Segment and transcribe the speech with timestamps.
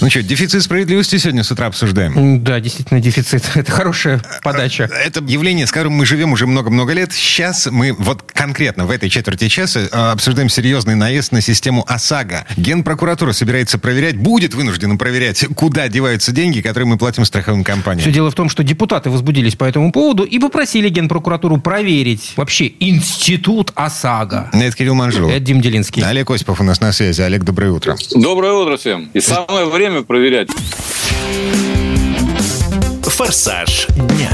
[0.00, 2.42] Ну что, дефицит справедливости сегодня с утра обсуждаем?
[2.42, 3.44] Да, действительно, дефицит.
[3.54, 4.84] Это хорошая подача.
[4.84, 7.12] Это явление, с которым мы живем уже много-много лет.
[7.12, 12.46] Сейчас мы вот конкретно в этой четверти часа э, обсуждаем серьезный наезд на систему ОСАГО.
[12.56, 18.00] Генпрокуратура собирается проверять, будет вынуждена проверять, куда деваются деньги, которые мы платим страховым компаниям.
[18.00, 22.72] Все дело в том, что депутаты возбудились по этому поводу и попросили Генпрокуратуру проверить вообще
[22.80, 24.48] институт ОСАГО.
[24.54, 25.28] Это Кирилл Манжул.
[25.28, 26.02] Это Дим Делинский.
[26.02, 27.20] Олег Осипов у нас на связи.
[27.20, 27.96] Олег, доброе утро.
[28.14, 29.10] Доброе утро всем.
[29.12, 30.48] И самое время проверять.
[33.02, 34.30] «Форсаж дня».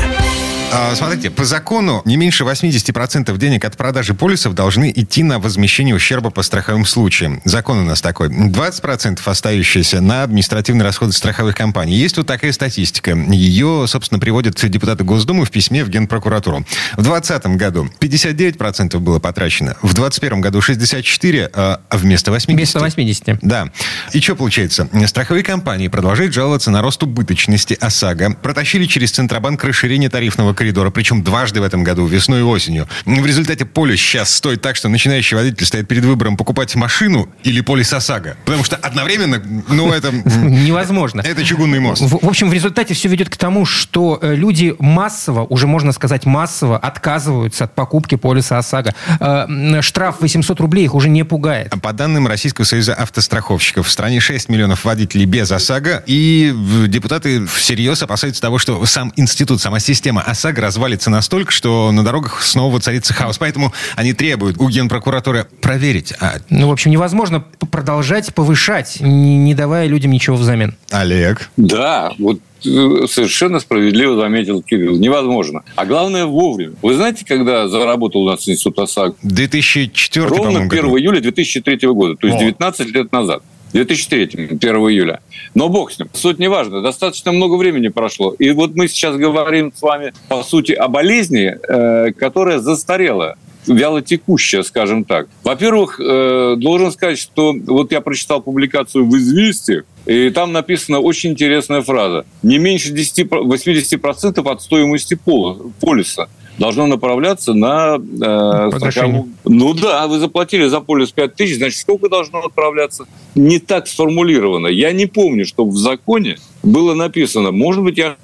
[0.78, 5.94] А, Смотрите, по закону не меньше 80% денег от продажи полисов должны идти на возмещение
[5.94, 7.40] ущерба по страховым случаям.
[7.46, 8.28] Закон у нас такой.
[8.28, 11.94] 20% остающиеся на административные расходы страховых компаний.
[11.94, 13.12] Есть вот такая статистика.
[13.12, 16.66] Ее, собственно, приводят депутаты Госдумы в письме в Генпрокуратуру.
[16.98, 19.76] В 2020 году 59% было потрачено.
[19.80, 22.52] В 2021 году 64%, а вместо 80%.
[22.52, 23.38] Вместо 80.
[23.40, 23.70] Да.
[24.12, 24.88] И что получается?
[25.06, 28.36] Страховые компании продолжают жаловаться на рост убыточности ОСАГО.
[28.42, 32.88] Протащили через Центробанк расширение тарифного коридора, причем дважды в этом году, весной и осенью.
[33.04, 37.60] В результате полис сейчас стоит так, что начинающий водитель стоит перед выбором покупать машину или
[37.60, 38.36] полис ОСАГО.
[38.44, 40.10] Потому что одновременно, ну, это...
[40.10, 41.20] Невозможно.
[41.20, 42.02] Это чугунный мост.
[42.02, 45.92] В, в общем, в результате все ведет к тому, что э, люди массово, уже можно
[45.92, 48.92] сказать массово, отказываются от покупки полиса ОСАГО.
[49.20, 51.72] Э, Штраф 800 рублей их уже не пугает.
[51.80, 56.52] По данным Российского союза автостраховщиков, в стране 6 миллионов водителей без ОСАГО, и
[56.88, 62.42] депутаты всерьез опасаются того, что сам институт, сама система ОСАГО развалится настолько, что на дорогах
[62.42, 63.38] снова воцарится хаос.
[63.38, 66.12] Поэтому они требуют у Генпрокуратуры проверить.
[66.20, 70.76] А, Ну, в общем, невозможно продолжать повышать, не, не давая людям ничего взамен.
[70.90, 74.96] Олег, Да, вот э, совершенно справедливо заметил Кирилл.
[74.96, 75.62] Невозможно.
[75.74, 76.74] А главное вовремя.
[76.82, 79.16] Вы знаете, когда заработал у нас институт ОСАГО?
[79.22, 80.98] 2004, Ровно по-моему, 1 году.
[80.98, 82.40] июля 2003 года, то есть О.
[82.40, 83.42] 19 лет назад.
[83.72, 85.20] 2003, 1 июля.
[85.56, 86.10] Но бог с ним.
[86.12, 86.82] Суть не важна.
[86.82, 88.34] Достаточно много времени прошло.
[88.38, 94.62] И вот мы сейчас говорим с вами, по сути, о болезни, э, которая застарела вялотекущая,
[94.62, 95.28] скажем так.
[95.42, 101.30] Во-первых, э, должен сказать, что вот я прочитал публикацию в «Известиях», и там написана очень
[101.30, 102.26] интересная фраза.
[102.42, 106.28] Не меньше 10, 80% от стоимости пола- полиса
[106.58, 112.08] должно направляться на э, страховую ну да, вы заплатили за полис 5 тысяч, значит, сколько
[112.08, 113.06] должно отправляться?
[113.34, 114.66] Не так сформулировано.
[114.66, 118.16] Я не помню, чтобы в законе было написано, может быть, я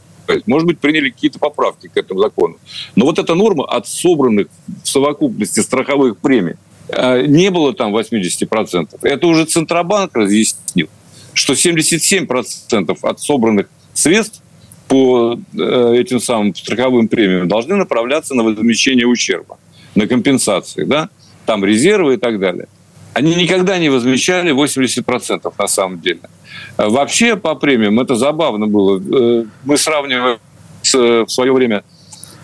[0.47, 2.57] может быть, приняли какие-то поправки к этому закону.
[2.95, 4.47] Но вот эта норма от собранных
[4.83, 6.55] в совокупности страховых премий
[6.89, 8.99] э, не было там 80%.
[9.03, 10.89] Это уже Центробанк разъяснил,
[11.35, 14.43] что 77% от собранных средств
[14.93, 19.57] по э, этим самым страховым премиям должны направляться на возмещение ущерба,
[19.95, 21.09] на компенсации, да,
[21.47, 22.67] там резервы и так далее.
[23.15, 26.21] Они никогда не возмещали 80% на самом деле.
[26.77, 29.01] А Вообще по премиям это забавно было.
[29.01, 30.39] Э, Мы сравниваем
[30.83, 31.85] с, в свое время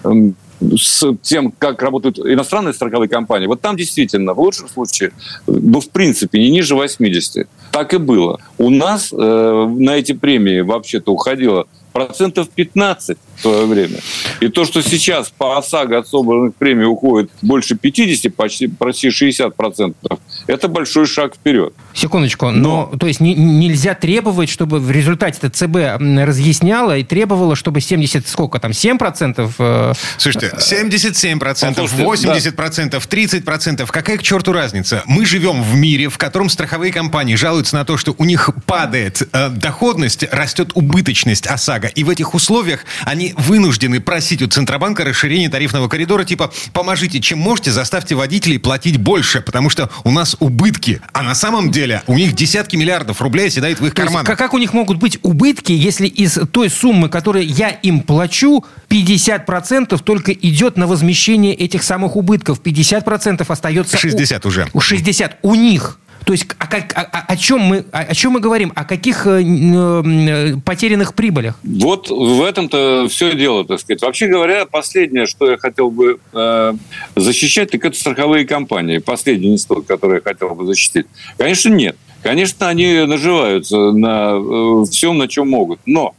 [0.04, 3.46] эм, с тем, как работают иностранные страховые компании.
[3.46, 5.12] Вот там действительно, в лучшем случае,
[5.46, 7.46] ну, в принципе, не ниже 80.
[7.72, 8.40] Так и было.
[8.56, 13.98] У нас э, на эти премии вообще-то уходило процентов 15 в свое время.
[14.40, 19.54] И то, что сейчас по ОСАГО от собранных премий уходит больше 50, почти, почти 60
[19.54, 21.72] процентов, это большой шаг вперед.
[21.94, 27.56] Секундочку, но, то есть не- нельзя требовать, чтобы в результате это ЦБ разъясняло и требовало,
[27.56, 29.54] чтобы 70, сколько там, 7 процентов?
[29.58, 31.38] э, Слушайте, 77%,
[31.74, 33.86] Послушайте, 80%, 30%.
[33.90, 35.02] Какая к черту разница?
[35.06, 39.22] Мы живем в мире, в котором страховые компании жалуются на то, что у них падает
[39.32, 41.77] э, доходность, растет убыточность ОСАГО.
[41.86, 47.38] И в этих условиях они вынуждены просить у Центробанка расширение тарифного коридора, типа, поможите, чем
[47.38, 51.00] можете, заставьте водителей платить больше, потому что у нас убытки.
[51.12, 54.26] А на самом деле у них десятки миллиардов рублей оседает в их карманах.
[54.26, 58.64] как, как у них могут быть убытки, если из той суммы, которую я им плачу,
[58.88, 63.96] 50% только идет на возмещение этих самых убытков, 50% остается...
[63.96, 64.68] у- 60 уже.
[64.72, 65.98] У 60 у них.
[66.24, 68.72] То есть о, как- о- о- о чем мы, о, о чем мы говорим?
[68.74, 71.58] О каких э, э, потерянных прибылях?
[71.62, 74.02] Вот в этом-то все дело, так сказать.
[74.02, 76.72] Вообще говоря, последнее, что я хотел бы э,
[77.16, 78.98] защищать, так это страховые компании.
[78.98, 81.06] Последний институт, который я хотел бы защитить.
[81.38, 81.96] Конечно, нет.
[82.22, 85.80] Конечно, они наживаются на э, всем, на чем могут.
[85.86, 86.14] Но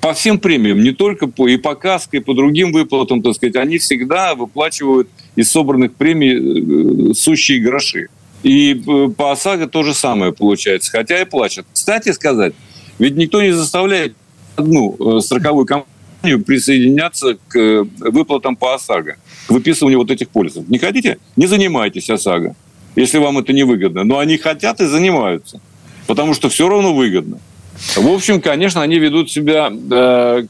[0.00, 3.56] по всем премиям, не только по и по каске, и по другим выплатам, так сказать,
[3.56, 8.08] они всегда выплачивают из собранных премий э, сущие гроши.
[8.42, 11.66] И э, по ОСАГО то же самое получается, хотя и плачут.
[11.72, 12.54] Кстати сказать,
[12.98, 14.14] ведь никто не заставляет
[14.56, 19.16] одну э, страховую компанию присоединяться к э, выплатам по ОСАГО,
[19.46, 20.68] к выписыванию вот этих полисов.
[20.68, 21.18] Не хотите?
[21.36, 22.56] Не занимайтесь ОСАГО,
[22.96, 24.04] если вам это не выгодно.
[24.04, 25.60] Но они хотят и занимаются,
[26.06, 27.40] потому что все равно выгодно.
[27.96, 30.44] В общем, конечно, они ведут себя э,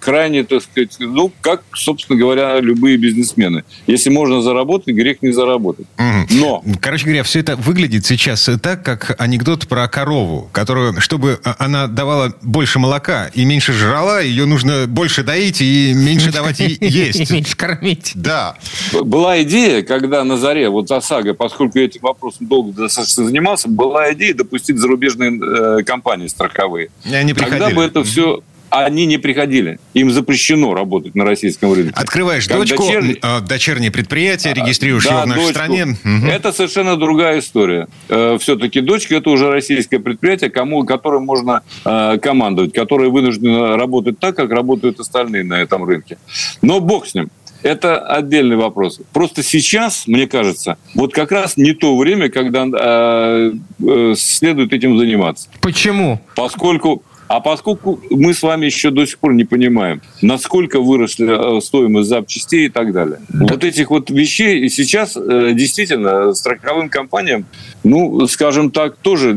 [0.00, 3.64] крайне, так сказать, ну, как, собственно говоря, любые бизнесмены.
[3.86, 5.86] Если можно заработать, грех не заработать.
[6.30, 6.62] Но...
[6.80, 12.34] Короче говоря, все это выглядит сейчас так, как анекдот про корову, которую, чтобы она давала
[12.42, 17.30] больше молока и меньше жрала, ее нужно больше доить и меньше давать ей есть.
[17.30, 18.12] Меньше кормить.
[18.14, 18.56] Да.
[18.92, 24.12] Была идея, когда на заре, вот ОСАГО, поскольку я этим вопросом долго достаточно занимался, была
[24.12, 25.38] идея допустить зарубежные
[25.80, 26.90] э, компании страховые страховые.
[27.04, 27.58] Они приходили.
[27.58, 29.78] Тогда бы это все они не приходили.
[29.94, 31.92] Им запрещено работать на российском рынке.
[31.94, 33.18] Открываешь как дочку, дочерний...
[33.22, 35.54] Э, дочернее предприятие, регистрируешь да, его в нашей дочку.
[35.54, 35.84] стране.
[36.04, 36.26] Угу.
[36.26, 37.86] Это совершенно другая история.
[38.08, 44.18] Э, Все-таки дочка– это уже российское предприятие, кому, которым можно э, командовать, которое вынуждено работать
[44.18, 46.18] так, как работают остальные на этом рынке.
[46.60, 47.30] Но бог с ним.
[47.66, 49.00] Это отдельный вопрос.
[49.12, 53.52] Просто сейчас, мне кажется, вот как раз не то время, когда э,
[53.84, 55.48] э, следует этим заниматься.
[55.60, 56.20] Почему?
[56.36, 61.60] Поскольку а поскольку мы с вами еще до сих пор не понимаем, насколько выросли э,
[61.60, 63.18] стоимость запчастей и так далее.
[63.28, 63.46] Да.
[63.50, 67.46] Вот этих вот вещей и сейчас э, действительно страховым компаниям,
[67.82, 69.36] ну, скажем так, тоже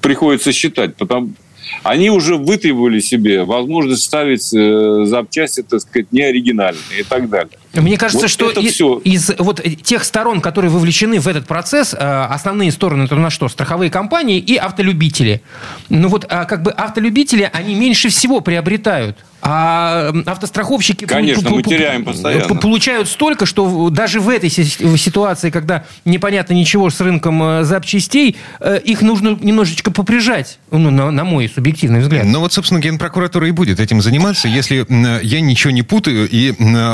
[0.00, 1.32] приходится считать, потому,
[1.82, 7.58] они уже вытребовали себе возможность ставить э, запчасти, так сказать, неоригинальные и так далее.
[7.74, 9.00] Мне кажется, вот что из, все...
[9.04, 13.32] из вот тех сторон, которые вовлечены в этот процесс, э, основные стороны это у нас
[13.32, 13.48] что?
[13.48, 15.42] Страховые компании и автолюбители.
[15.88, 19.18] Ну вот а как бы автолюбители, они меньше всего приобретают.
[19.46, 22.54] А автостраховщики Конечно, мы теряем постоянно.
[22.54, 28.80] получают столько, что даже в этой ситуации, когда непонятно ничего с рынком э, запчастей, э,
[28.82, 32.24] их нужно немножечко поприжать, ну, на, на мой субъективный взгляд.
[32.24, 34.86] Ну вот, собственно, Генпрокуратура и будет этим заниматься, если
[35.22, 36.52] я ничего не путаю, и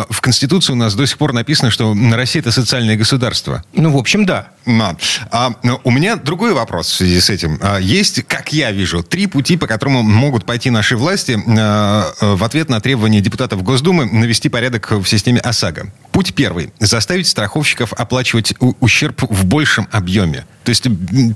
[0.09, 0.21] в
[0.71, 3.63] Конституции у нас до сих пор написано, что Россия это социальное государство.
[3.73, 4.49] Ну, в общем, да.
[4.67, 4.97] А,
[5.33, 5.53] а,
[5.85, 7.59] у меня другой вопрос в связи с этим.
[7.63, 12.45] А, есть, как я вижу, три пути, по которым могут пойти наши власти а, в
[12.45, 15.93] ответ на требования депутатов Госдумы навести порядок в системе ОСАГО.
[16.13, 16.73] Путь первый.
[16.79, 20.45] Заставить страховщиков оплачивать ущерб в большем объеме.
[20.65, 20.85] То есть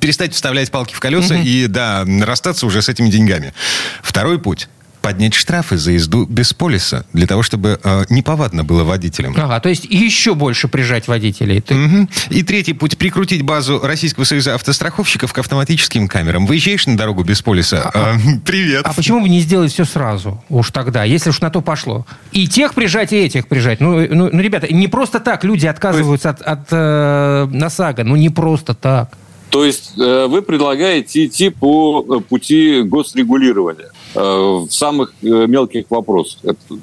[0.00, 1.42] перестать вставлять палки в колеса угу.
[1.44, 3.54] и, да, расстаться уже с этими деньгами.
[4.02, 4.68] Второй путь
[5.04, 9.34] поднять штрафы за езду без полиса, для того, чтобы э, неповадно было водителям.
[9.36, 11.60] Ага, то есть еще больше прижать водителей.
[11.60, 11.74] Ты...
[11.74, 12.08] Угу.
[12.30, 16.46] И третий путь– прикрутить базу Российского союза автостраховщиков к автоматическим камерам.
[16.46, 18.86] Выезжаешь на дорогу без полиса а, э,– привет.
[18.86, 22.06] А почему бы не сделать все сразу уж тогда, если уж на то пошло?
[22.32, 23.80] И тех прижать, и этих прижать.
[23.80, 28.30] Ну, ну, ну ребята, не просто так люди отказываются от, от э, НОСАГО, ну не
[28.30, 29.12] просто так.
[29.50, 36.40] То есть э, вы предлагаете идти по э, пути госрегулирования э, в самых мелких вопросах.
[36.44, 36.74] Это,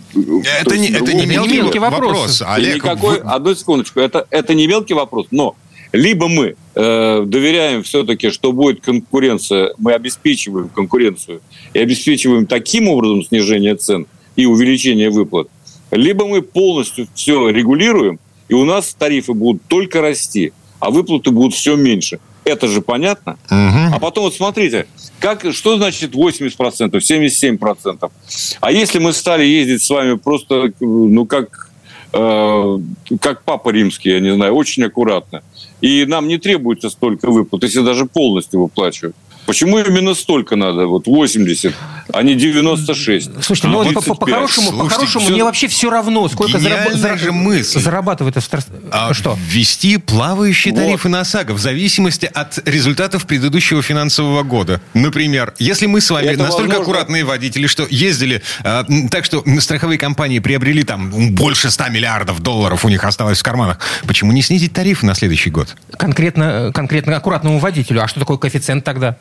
[0.61, 2.01] это, не, это не мелкий, мелкий вопрос.
[2.01, 3.29] вопрос Олег, никакой, вы...
[3.29, 3.99] Одну секундочку.
[3.99, 5.55] Это, это не мелкий вопрос, но
[5.93, 11.41] либо мы э, доверяем все-таки, что будет конкуренция, мы обеспечиваем конкуренцию
[11.73, 15.47] и обеспечиваем таким образом снижение цен и увеличение выплат,
[15.91, 21.53] либо мы полностью все регулируем, и у нас тарифы будут только расти, а выплаты будут
[21.53, 23.37] все меньше– это же понятно.
[23.49, 23.95] Угу.
[23.95, 24.87] А потом вот смотрите,
[25.19, 28.11] как, что значит 80%, 77%?
[28.59, 31.69] А если мы стали ездить с вами просто, ну, как,
[32.13, 32.77] э,
[33.19, 35.43] как папа римский, я не знаю, очень аккуратно,
[35.81, 40.85] и нам не требуется столько выплат, если даже полностью выплачивают, Почему именно столько надо?
[40.85, 41.73] Вот 80,
[42.13, 43.43] а не 96.
[43.43, 45.33] Слушайте, ну по, по-хорошему, по хорошему все...
[45.33, 47.19] мне вообще все равно, сколько зараб...
[47.19, 47.79] же мысль.
[47.79, 48.61] зарабатывает Австро...
[48.91, 49.37] а что?
[49.47, 50.81] Ввести плавающие вот.
[50.81, 54.81] тарифы на ОСАГО в зависимости от результатов предыдущего финансового года.
[54.93, 56.83] Например, если мы с вами Это настолько возможно...
[56.83, 62.85] аккуратные водители, что ездили а, так, что страховые компании приобрели там больше 100 миллиардов долларов
[62.85, 65.75] у них осталось в карманах, почему не снизить тарифы на следующий год?
[65.97, 68.01] Конкретно, конкретно аккуратному водителю.
[68.01, 69.17] А что такое коэффициент тогда?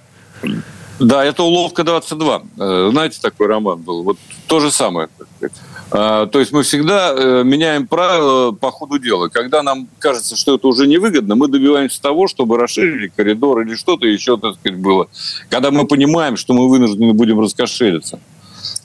[1.00, 2.42] Да, это «Уловка 22».
[2.58, 4.02] Э, знаете, такой роман был.
[4.02, 5.08] Вот то же самое.
[5.92, 9.28] А, то есть мы всегда э, меняем правила по ходу дела.
[9.28, 14.06] Когда нам кажется, что это уже невыгодно, мы добиваемся того, чтобы расширили коридор или что-то
[14.06, 15.08] еще, так сказать, было.
[15.48, 18.20] Когда мы понимаем, что мы вынуждены будем раскошелиться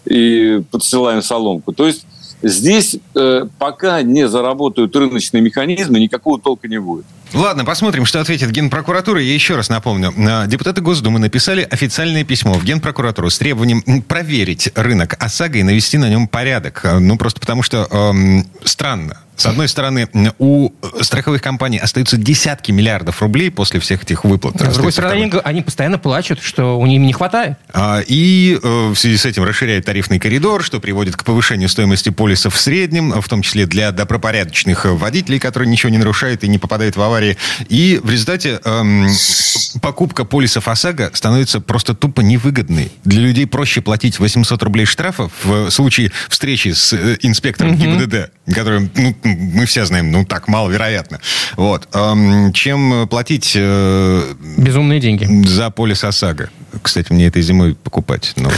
[0.05, 1.73] и подсылаем соломку.
[1.73, 2.07] То есть
[2.41, 7.05] здесь э, пока не заработают рыночные механизмы, никакого толка не будет.
[7.33, 9.21] Ладно, посмотрим, что ответит Генпрокуратура.
[9.21, 10.13] Я еще раз напомню.
[10.17, 15.97] А, депутаты Госдумы написали официальное письмо в Генпрокуратуру с требованием проверить рынок ОСАГО и навести
[15.97, 16.81] на нем порядок.
[16.85, 20.07] А, ну, просто потому что эм, странно С одной стороны,
[20.39, 24.59] у страховых компаний остаются десятки миллиардов рублей после всех этих выплат.
[24.59, 27.57] С другой стороны, они, они постоянно плачут, что у них не хватает.
[27.73, 32.09] А, и э, в связи с этим расширяет тарифный коридор, что приводит к повышению стоимости
[32.09, 36.57] полисов в среднем, в том числе для добропорядочных водителей, которые ничего не нарушают и не
[36.57, 37.37] попадают в аварии.
[37.69, 39.07] И в результате эм,
[39.81, 42.91] покупка полисов ОСАГО становится просто тупо невыгодной.
[43.03, 47.81] Для людей проще платить 800 рублей штрафа в случае встречи с э, инспектором угу.
[47.81, 51.19] ГИБДД, который, ну, мы все знаем, ну, так, маловероятно.
[51.55, 51.87] Вот.
[51.93, 53.53] Эм, чем платить...
[53.55, 55.25] Э, Безумные деньги.
[55.47, 56.49] За полис ОСАГО.
[56.81, 58.57] Кстати, мне этой зимой покупать новый.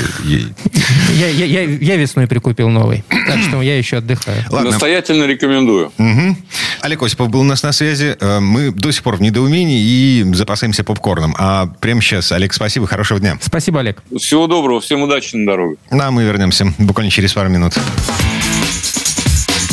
[1.14, 3.04] Я, я, я, я весной прикупил новый.
[3.10, 4.44] Так что я еще отдыхаю.
[4.50, 4.72] Ладно.
[4.72, 5.92] Настоятельно рекомендую.
[5.98, 6.38] Угу.
[6.82, 8.16] Олег Осипов был у нас на связи.
[8.20, 11.36] Э, мы до сих пор в недоумении и запасаемся попкорном.
[11.38, 13.38] А прямо сейчас, Олег, спасибо, хорошего дня.
[13.42, 14.02] Спасибо, Олег.
[14.18, 15.78] Всего доброго, всем удачи на дороге.
[15.92, 17.78] Ну, а мы вернемся буквально через пару минут.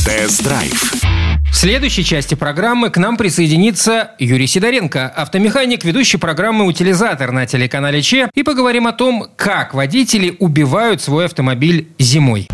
[0.04, 0.92] Тест-драйв.
[1.50, 8.02] В следующей части программы к нам присоединится Юрий Сидоренко, автомеханик, ведущий программы «Утилизатор» на телеканале
[8.02, 12.48] ЧЕ, и поговорим о том, как водители убивают свой автомобиль зимой.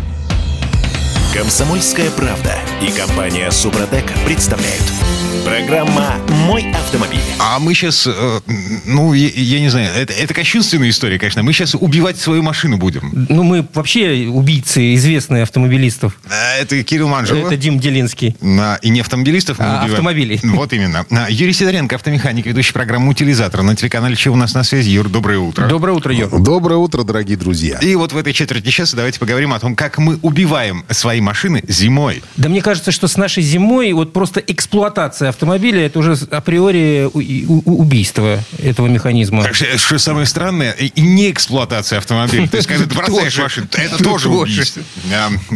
[1.33, 4.83] Комсомольская правда и компания «Супротек» представляют–
[5.45, 7.19] Программа «Мой автомобиль».
[7.39, 8.39] А мы сейчас, э,
[8.85, 11.41] ну, я, я не знаю, это, это кощунственная история, конечно.
[11.41, 13.25] Мы сейчас убивать свою машину будем.
[13.29, 16.19] Ну, мы вообще убийцы известные автомобилистов.
[16.29, 17.47] А, это Кирилл Манжелов.
[17.47, 18.35] Это Дим Делинский.
[18.41, 19.91] А, и не автомобилистов мы а, убиваем.
[19.93, 20.39] автомобилей.
[20.61, 21.05] Вот именно.
[21.29, 24.91] Юрий Сидоренко, автомеханик, ведущий программу «Утилизатор» на телеканале «Че у нас на связи».
[24.91, 25.67] Юр, доброе утро.
[25.67, 26.29] Доброе утро, Юр.
[26.39, 27.79] Доброе утро, дорогие друзья.
[27.79, 31.63] И вот в этой четверти часа давайте поговорим о том, как мы убиваем свои машины
[31.67, 32.21] зимой.
[32.37, 38.39] Да мне кажется, что с нашей зимой вот просто эксплуатация автомобиля это уже априори убийство
[38.59, 39.51] этого механизма.
[39.53, 42.47] Что, что самое странное, и не эксплуатация автомобиля.
[42.47, 44.83] То есть, когда ты бросаешь машину, это тоже убийство.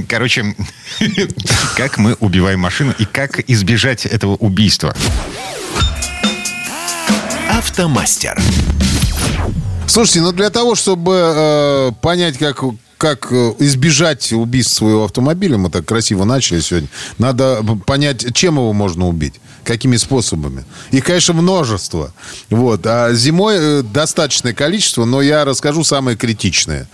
[0.09, 0.55] Короче,
[1.77, 4.95] как мы убиваем машину и как избежать этого убийства?
[7.49, 8.41] Автомастер.
[9.87, 12.63] Слушайте, ну для того, чтобы э, понять, как
[12.97, 18.73] как э, избежать убийства своего автомобиля, мы так красиво начали сегодня, надо понять, чем его
[18.73, 20.65] можно убить, какими способами.
[20.91, 22.13] Их, конечно, множество.
[22.49, 22.85] Вот.
[22.85, 26.87] А зимой э, достаточное количество, но я расскажу самые критичные.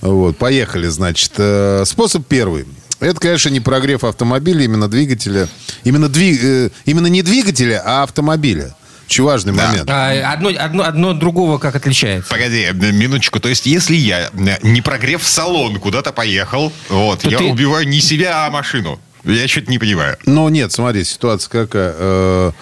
[0.00, 0.36] Вот.
[0.38, 1.32] Поехали, значит.
[1.36, 2.66] Э, способ первый.
[3.00, 5.48] Это, конечно, не прогрев автомобиля, именно двигателя.
[5.82, 6.72] Именно, двиг...
[6.86, 8.74] именно не двигателя, а автомобиля.
[9.06, 9.66] Очень важный да.
[9.68, 9.90] момент.
[9.90, 12.30] А, одно, одно, одно другого как отличается?
[12.30, 13.40] Погоди, э, минуточку.
[13.40, 17.44] То есть, если я, э, не прогрев салон, куда-то поехал, вот, То я ты...
[17.44, 19.00] убиваю не себя, а машину.
[19.24, 20.18] Я что-то не понимаю.
[20.26, 22.52] Ну, нет, смотри, ситуация какая.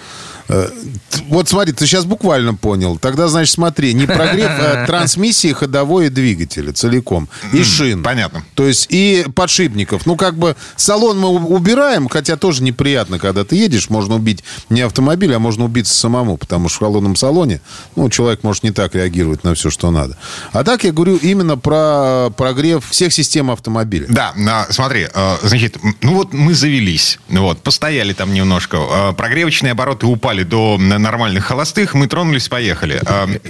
[0.49, 0.69] Э,
[1.27, 2.97] вот смотри, ты сейчас буквально понял.
[2.97, 7.29] Тогда, значит, смотри, не прогрев а трансмиссии ходовой и двигателя целиком.
[7.53, 8.03] И шин.
[8.03, 8.43] Понятно.
[8.55, 10.05] То есть и подшипников.
[10.05, 13.89] Ну, как бы салон мы убираем, хотя тоже неприятно, когда ты едешь.
[13.89, 16.37] Можно убить не автомобиль, а можно убиться самому.
[16.37, 17.61] Потому что в холодном салоне,
[17.95, 20.17] ну, человек может не так реагировать на все, что надо.
[20.51, 24.07] А так я говорю именно про прогрев всех систем автомобиля.
[24.09, 24.33] Да,
[24.69, 27.19] смотри, э, значит, ну вот мы завелись.
[27.29, 28.77] Вот, постояли там немножко.
[28.77, 33.01] Э, прогревочные обороты упали упали до нормальных холостых, мы тронулись, поехали.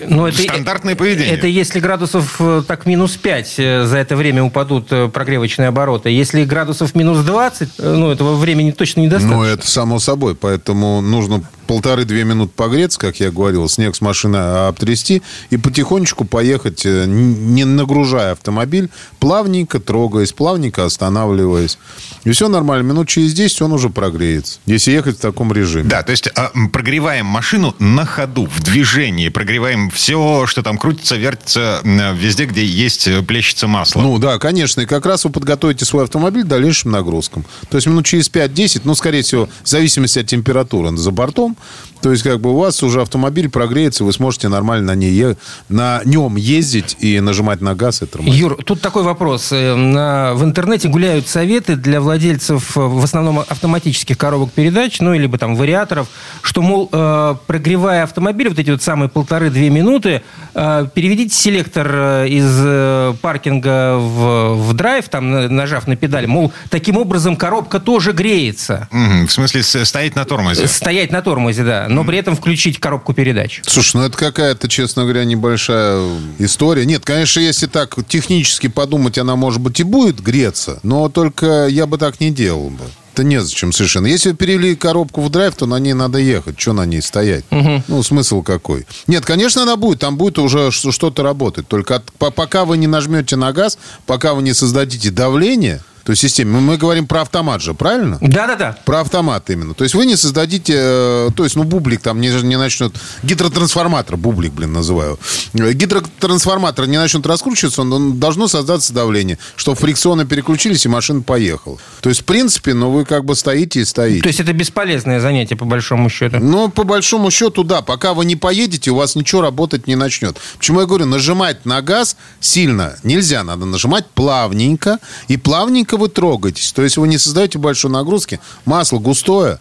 [0.07, 1.33] Но ну, это, Стандартное поведение.
[1.33, 6.09] Это если градусов э, так минус 5 э, за это время упадут э, прогревочные обороты.
[6.09, 9.37] Если градусов минус 20, ну, этого времени точно недостаточно.
[9.37, 10.35] Ну, это само собой.
[10.35, 14.37] Поэтому нужно полторы-две минуты погреться, как я говорил, снег с машины
[14.67, 21.79] обтрясти и потихонечку поехать, не нагружая автомобиль, плавненько трогаясь, плавненько останавливаясь.
[22.25, 22.87] И все нормально.
[22.87, 25.89] Минут через 10 он уже прогреется, если ехать в таком режиме.
[25.89, 31.15] Да, то есть а, прогреваем машину на ходу, в движении, прогреваем все, что там крутится,
[31.15, 34.01] вертится, везде, где есть, э, плещется масло.
[34.01, 37.45] Ну да, конечно, и как раз вы подготовите свой автомобиль к дальнейшим нагрузкам.
[37.69, 41.57] То есть минут через 5-10, ну, скорее всего, в зависимости от температуры за бортом,
[42.03, 45.37] то есть, как бы у вас уже автомобиль прогреется, вы сможете нормально на, ней,
[45.69, 48.37] на нем ездить и нажимать на газ и тормозить.
[48.37, 49.53] Юр, тут такой вопрос.
[49.53, 55.37] Э, в интернете гуляют советы для владельцев э, в основном автоматических коробок передач, ну, либо
[55.37, 56.09] там вариаторов,
[56.41, 63.97] что, мол, э, прогревая автомобиль, вот эти вот самые полторы-две минуты, переведите селектор из паркинга
[63.97, 68.89] в, в драйв, там, нажав на педаль, мол, таким образом коробка тоже греется.
[68.91, 70.67] в смысле, стоять на тормозе?
[70.67, 73.61] Стоять на тормозе, да но при этом включить коробку передач.
[73.65, 76.09] Слушай, ну это какая-то, честно говоря, небольшая
[76.39, 76.85] история.
[76.85, 81.85] Нет, конечно, если так технически подумать, она, может быть, и будет греться, но только я
[81.85, 82.83] бы так не делал бы.
[83.13, 84.07] Это незачем совершенно.
[84.07, 86.59] Если перевели коробку в драйв, то на ней надо ехать.
[86.59, 87.45] Что на ней стоять?
[87.51, 87.83] Угу.
[87.87, 88.87] Ну, смысл какой?
[89.05, 89.99] Нет, конечно, она будет.
[89.99, 91.67] Там будет уже что-то работать.
[91.67, 96.21] Только от, пока вы не нажмете на газ, пока вы не создадите давление, То есть
[96.21, 96.59] системе.
[96.59, 98.17] Мы говорим про автомат же, правильно?
[98.21, 98.77] Да-да-да.
[98.85, 99.73] Про автомат именно.
[99.73, 100.73] То есть вы не создадите...
[100.75, 102.93] Э, то есть, ну, бублик там не, не начнет...
[103.23, 105.17] Гидротрансформатор, бублик, блин, называю.
[105.53, 111.77] Гидротрансформатор не начнет раскручиваться, он, он должно создаться давление, чтобы фрикционы переключились, и машина поехала.
[112.01, 114.21] То есть, в принципе, ну, вы как бы стоите и стоите.
[114.21, 116.37] То есть это бесполезное занятие, по большому счету?
[116.39, 117.81] Ну, по большому счету, да.
[117.81, 120.37] Пока вы не поедете, у вас ничего работать не начнет.
[120.57, 123.43] Почему я говорю, нажимать на газ сильно нельзя.
[123.43, 124.99] Надо нажимать плавненько.
[125.27, 126.71] И плавненько вы трогаетесь.
[126.71, 128.39] То есть вы не создаете большой нагрузки.
[128.65, 129.59] Масло густое.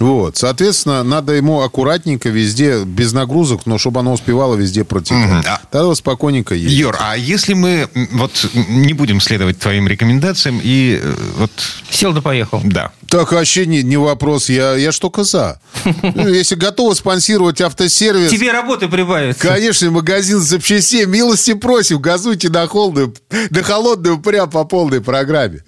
[0.00, 5.44] Вот, соответственно, надо ему аккуратненько везде, без нагрузок, но чтобы оно успевало везде протекать.
[5.44, 5.60] Mm-hmm.
[5.72, 6.70] Тогда спокойненько едет.
[6.70, 11.50] Юр, а если мы вот не будем следовать твоим рекомендациям и э, вот...
[11.90, 12.60] Сел да поехал.
[12.64, 12.92] Да.
[13.08, 15.60] Так вообще не, не вопрос, я, я ж только за.
[16.02, 18.30] Ну, если готовы спонсировать автосервис...
[18.30, 19.40] Тебе работы прибавится.
[19.48, 23.14] Конечно, магазин запчастей, милости просим, газуйте на холодную,
[23.50, 25.62] на холодную прям по полной программе.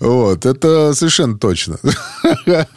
[0.00, 1.78] Вот, это совершенно точно.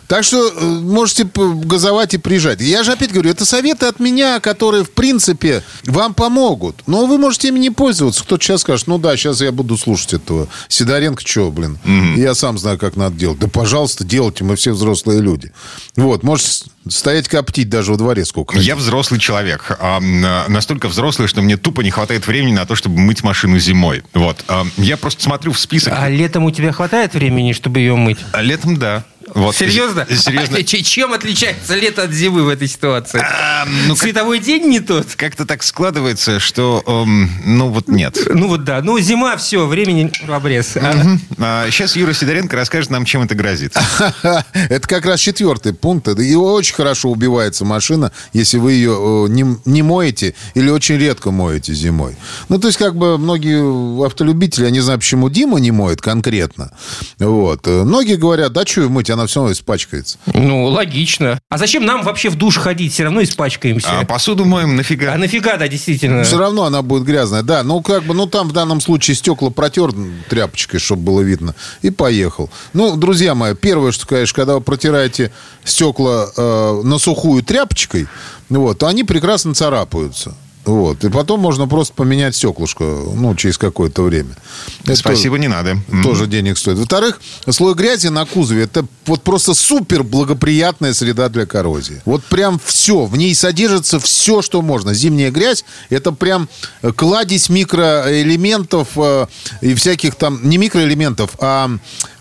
[0.08, 2.60] Так что э, можете газовать и приезжать.
[2.62, 6.76] Я же опять говорю, это советы от меня, которые, в принципе, вам помогут.
[6.88, 8.24] Но вы можете ими не пользоваться.
[8.24, 10.48] Кто-то сейчас скажет, ну да, сейчас я буду слушать этого.
[10.68, 11.78] Сидоренко, что, блин?
[12.18, 13.40] Я сам знаю, как надо делать.
[13.40, 15.52] Да, пожалуйста, делайте, мы все взрослые люди.
[15.96, 19.80] Вот, может стоять коптить даже во дворе сколько Я взрослый человек.
[19.80, 24.04] Настолько взрослый, что мне тупо не хватает времени на то, чтобы мыть машину зимой.
[24.14, 24.44] Вот.
[24.78, 25.94] Я просто смотрю в список.
[25.96, 28.18] А летом у тебя хватает времени, чтобы ее мыть?
[28.34, 29.06] А летом, да.
[29.36, 29.56] Вот.
[29.56, 30.06] Серьезно?
[30.10, 30.58] Серьезно.
[30.58, 33.22] А чем отличается лето от зимы в этой ситуации?
[33.22, 35.08] А, ну, Световой как, день не тот?
[35.16, 38.18] Как-то так складывается, что, эм, ну вот нет.
[38.40, 38.82] Ну вот да.
[38.82, 40.78] Ну зима, все, времени в обрез.
[40.78, 41.18] А?
[41.38, 43.76] А, сейчас Юра Сидоренко расскажет нам, чем это грозит.
[44.54, 46.08] Это как раз четвертый пункт.
[46.08, 51.74] И очень хорошо убивается машина, если вы ее не, не моете или очень редко моете
[51.74, 52.16] зимой.
[52.48, 56.72] Ну то есть как бы многие автолюбители, я не знаю, почему Дима не моет конкретно.
[57.18, 57.68] Вот.
[57.68, 60.18] Многие говорят, да что мыть, она все равно испачкается.
[60.34, 61.40] Ну, логично.
[61.50, 62.94] А зачем нам вообще в душ ходить?
[62.94, 64.00] Все равно испачкаемся.
[64.00, 65.14] А посуду моем нафига?
[65.14, 66.24] А нафига, да, действительно.
[66.24, 67.44] Все равно она будет грязная.
[67.44, 69.92] Да, ну как бы, ну там в данном случае стекла протер
[70.30, 72.50] тряпочкой, чтобы было видно, и поехал.
[72.74, 75.32] Ну, друзья мои, первое, что, конечно, когда вы протираете
[75.64, 78.08] стекла э, на сухую тряпочкой,
[78.50, 80.36] вот, то они прекрасно царапаются.
[80.70, 81.04] Вот.
[81.04, 84.36] И потом можно просто поменять стеклышко, ну, через какое-то время.
[84.84, 85.78] Это Спасибо, тоже, не надо.
[86.04, 86.78] Тоже денег стоит.
[86.78, 92.04] Во-вторых, слой грязи на кузове– это вот просто супер благоприятная среда для коррозии.
[92.06, 93.06] Вот прям все.
[93.06, 94.94] В ней содержится все, что можно.
[94.94, 96.48] Зимняя грязь– это прям
[96.96, 99.26] кладезь микроэлементов э,
[99.62, 101.72] и всяких там, не микроэлементов, а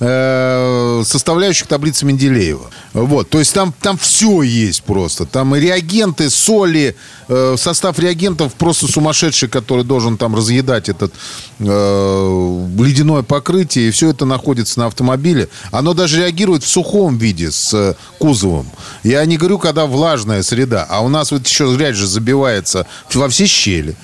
[0.00, 2.70] э, составляющих таблицы Менделеева.
[2.94, 3.28] Вот.
[3.28, 5.26] То есть там, там все есть просто.
[5.26, 6.96] Там и реагенты, соли,
[7.28, 11.12] э, состав реагентов клиентов просто сумасшедший, который должен там разъедать этот
[11.58, 15.48] э, ледяное покрытие, и все это находится на автомобиле.
[15.72, 18.66] Оно даже реагирует в сухом виде с э, кузовом.
[19.02, 23.28] Я не говорю, когда влажная среда, а у нас вот еще грязь же забивается во
[23.28, 23.96] все щели.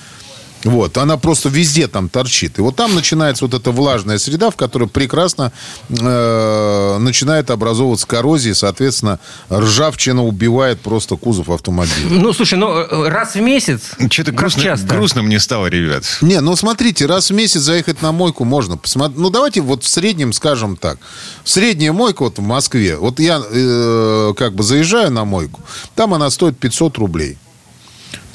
[0.65, 2.57] Вот, она просто везде там торчит.
[2.57, 5.51] И вот там начинается вот эта влажная среда, в которой прекрасно
[5.89, 9.19] э, начинает образовываться коррозия, соответственно,
[9.51, 12.09] ржавчина убивает просто кузов автомобиля.
[12.09, 13.91] Ну, слушай, ну, э, раз в месяц?
[14.09, 14.87] Что-то грустно, часто?
[14.87, 16.03] грустно мне стало, ребят.
[16.21, 18.75] Не, ну, смотрите, раз в месяц заехать на мойку можно.
[18.75, 20.97] Посмотри, ну, давайте вот в среднем скажем так.
[21.43, 25.61] Средняя мойка вот в Москве, вот я э, как бы заезжаю на мойку,
[25.95, 27.37] там она стоит 500 рублей.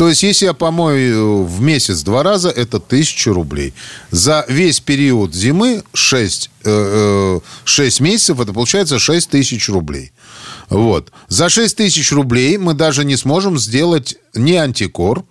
[0.00, 3.74] То есть, если я помою в месяц два раза, это 1000 рублей.
[4.10, 10.12] За весь период зимы 6, 6 э, э, месяцев, это получается 6 тысяч рублей.
[10.70, 11.12] Вот.
[11.28, 15.22] За 6 тысяч рублей мы даже не сможем сделать ни антикор,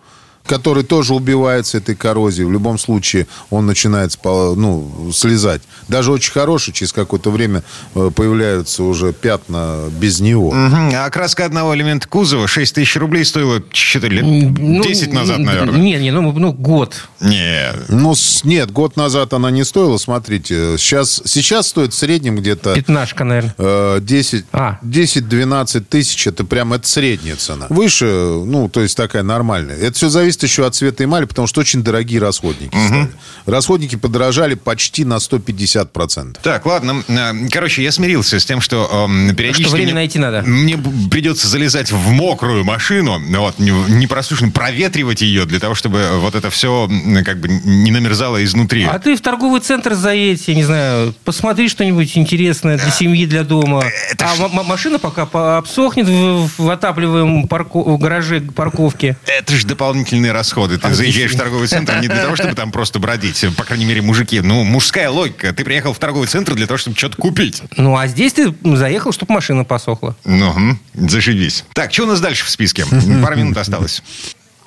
[0.46, 2.48] который тоже убивается этой коррозией.
[2.48, 5.62] В любом случае он начинает ну, слезать.
[5.88, 10.50] Даже очень хороший, через какое-то время э, появляются уже пятна без него.
[10.50, 10.96] Угу.
[10.96, 15.80] А краска одного элемента кузова 6 тысяч рублей стоила что-то лет 10 ну, назад, наверное.
[15.80, 16.96] Нет, не, ну, ну год.
[17.20, 17.76] Нет.
[17.90, 20.78] Ну, нет, год назад она не стоила, смотрите.
[20.78, 22.74] Сейчас, сейчас стоит в среднем где-то...
[22.74, 24.00] Пятнашка, наверное.
[24.00, 24.80] 10, а.
[24.84, 27.68] 10-12 тысяч, это прям это средняя цена.
[27.70, 29.76] Выше, ну, то есть такая нормальная.
[29.76, 32.88] Это все зависит зависит еще от цвета эмали, потому что очень дорогие расходники угу.
[32.88, 33.10] стали.
[33.46, 36.38] Расходники подорожали почти на 150%.
[36.42, 37.04] Так, ладно.
[37.08, 39.68] Э, короче, я смирился с тем, что э, периодически...
[39.68, 40.44] Что время найти надо.
[40.46, 40.78] Мне
[41.10, 46.50] придется залезать в мокрую машину, вот, не прослушно, проветривать ее для того, чтобы вот это
[46.50, 46.90] все
[47.26, 48.86] как бы не намерзало изнутри.
[48.86, 53.44] А ты в торговый центр заедь, я не знаю, посмотри что-нибудь интересное для семьи, для
[53.44, 53.84] дома.
[54.12, 54.64] Это а ж...
[54.66, 55.24] машина пока
[55.58, 57.80] обсохнет в, в отапливаемом парко...
[57.80, 59.18] в гараже парковке.
[59.26, 60.78] Это же дополнительный дополнительные расходы.
[60.78, 63.46] Ты заезжаешь в торговый центр не для того, чтобы там просто бродить.
[63.56, 64.42] По крайней мере, мужики.
[64.42, 65.54] Ну, мужская логика.
[65.54, 67.62] Ты приехал в торговый центр для того, чтобы что-то купить.
[67.78, 70.16] Ну, а здесь ты заехал, чтобы машина посохла.
[70.26, 71.66] Ну, зашибись.
[71.74, 72.86] Так, что у нас дальше в списке?
[73.22, 74.04] Пару минут осталось.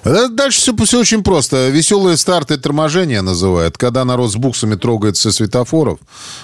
[0.05, 1.69] Дальше все, все очень просто.
[1.69, 3.79] Веселые старты и торможения называют.
[3.79, 6.01] Когда народ с буксами трогается со светофоров,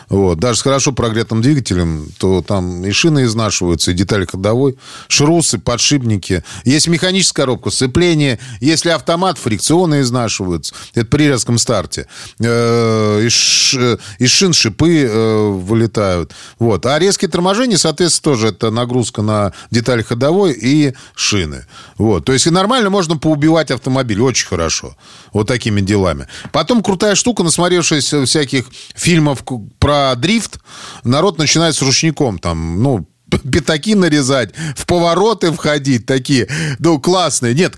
[0.08, 5.58] вот, даже с хорошо прогретым двигателем, то там и шины изнашиваются, и детали ходовой, шрусы,
[5.58, 6.44] подшипники.
[6.64, 8.38] Есть механическая коробка, сцепление.
[8.60, 10.74] Если автомат, фрикционы изнашиваются.
[10.94, 12.06] Это при резком старте.
[12.38, 13.74] Э, из,
[14.18, 16.32] из шин шипы э, вылетают.
[16.58, 16.86] Вот.
[16.86, 21.66] А резкие торможения, соответственно, тоже это нагрузка на детали ходовой и шины.
[21.96, 22.24] Вот.
[22.24, 24.20] То есть и нормально можно поубивать убивать автомобиль.
[24.20, 24.96] Очень хорошо.
[25.32, 26.26] Вот такими делами.
[26.52, 29.44] Потом крутая штука, насмотревшись всяких фильмов
[29.78, 30.60] про дрифт,
[31.04, 33.08] народ начинает с ручником там, ну,
[33.52, 37.54] пятаки нарезать, в повороты входить такие, ну, классные.
[37.54, 37.74] Нет,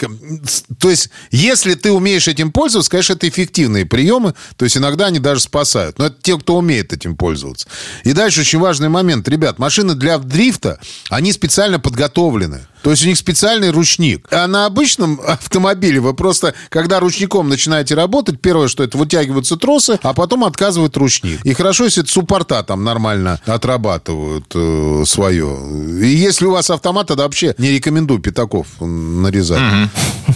[0.78, 5.18] то есть, если ты умеешь этим пользоваться, конечно, это эффективные приемы, то есть, иногда они
[5.18, 5.98] даже спасают.
[5.98, 7.68] Но это те, кто умеет этим пользоваться.
[8.04, 9.28] И дальше очень важный момент.
[9.28, 10.78] Ребят, машины для дрифта,
[11.08, 12.66] они специально подготовлены.
[12.82, 14.26] То есть у них специальный ручник.
[14.30, 19.98] А на обычном автомобиле вы просто, когда ручником начинаете работать, первое, что это вытягиваются тросы,
[20.02, 21.44] а потом отказывают ручник.
[21.44, 25.58] И хорошо, если суппорта там нормально отрабатывают э, свое.
[26.02, 29.60] И если у вас автомат, тогда вообще не рекомендую пятаков нарезать.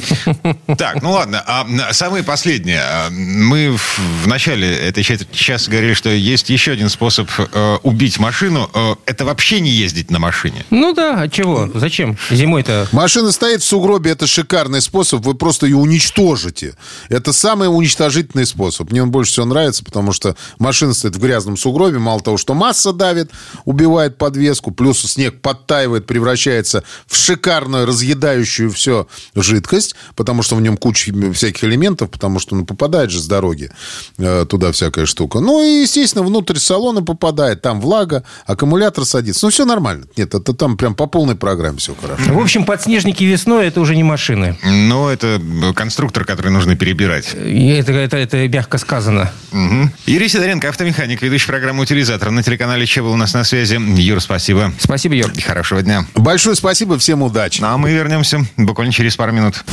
[0.78, 1.42] Так, ну ладно.
[1.46, 2.80] А самое последнее.
[2.82, 8.70] А, мы в начале этой части говорили, что есть еще один способ э, убить машину.
[8.74, 10.64] Э, это вообще не ездить на машине.
[10.70, 11.70] Ну да, а чего?
[11.74, 12.16] Зачем?
[12.30, 12.88] Зимой-то...
[12.92, 16.74] Машина стоит в сугробе, это шикарный способ, вы просто ее уничтожите.
[17.08, 18.90] Это самый уничтожительный способ.
[18.90, 22.54] Мне он больше всего нравится, потому что машина стоит в грязном сугробе, мало того, что
[22.54, 23.30] масса давит,
[23.64, 30.76] убивает подвеску, плюс снег подтаивает, превращается в шикарную, разъедающую все жидкость, потому что в нем
[30.76, 33.70] куча всяких элементов, потому что ну, попадает же с дороги
[34.18, 35.40] э, туда всякая штука.
[35.40, 39.46] Ну и, естественно, внутрь салона попадает, там влага, аккумулятор садится.
[39.46, 40.06] Ну, все нормально.
[40.16, 42.32] Нет, это там прям по полной программе все хорошо.
[42.32, 44.58] В общем, подснежники весной это уже не машины.
[44.64, 45.40] Ну, это
[45.74, 47.34] конструктор, который нужно перебирать.
[47.34, 49.32] Это, это, это мягко сказано.
[49.52, 49.90] Угу.
[50.06, 53.80] Юрий Сидоренко, автомеханик, ведущий программу «Утилизатор» на телеканале ЧЕВ у нас на связи.
[54.00, 54.72] Юр, спасибо.
[54.78, 55.32] Спасибо, Юр.
[55.44, 56.06] Хорошего дня.
[56.14, 57.60] Большое спасибо, всем удачи.
[57.60, 59.64] Ну, а мы вернемся буквально через пару минут.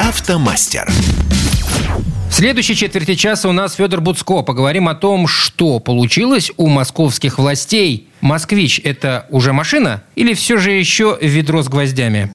[0.00, 0.90] Автомастер.
[2.28, 4.42] В следующей четверти часа у нас Федор Буцко.
[4.42, 8.08] Поговорим о том, что получилось у московских властей.
[8.20, 12.32] «Москвич»— это уже машина или все же еще ведро с гвоздями?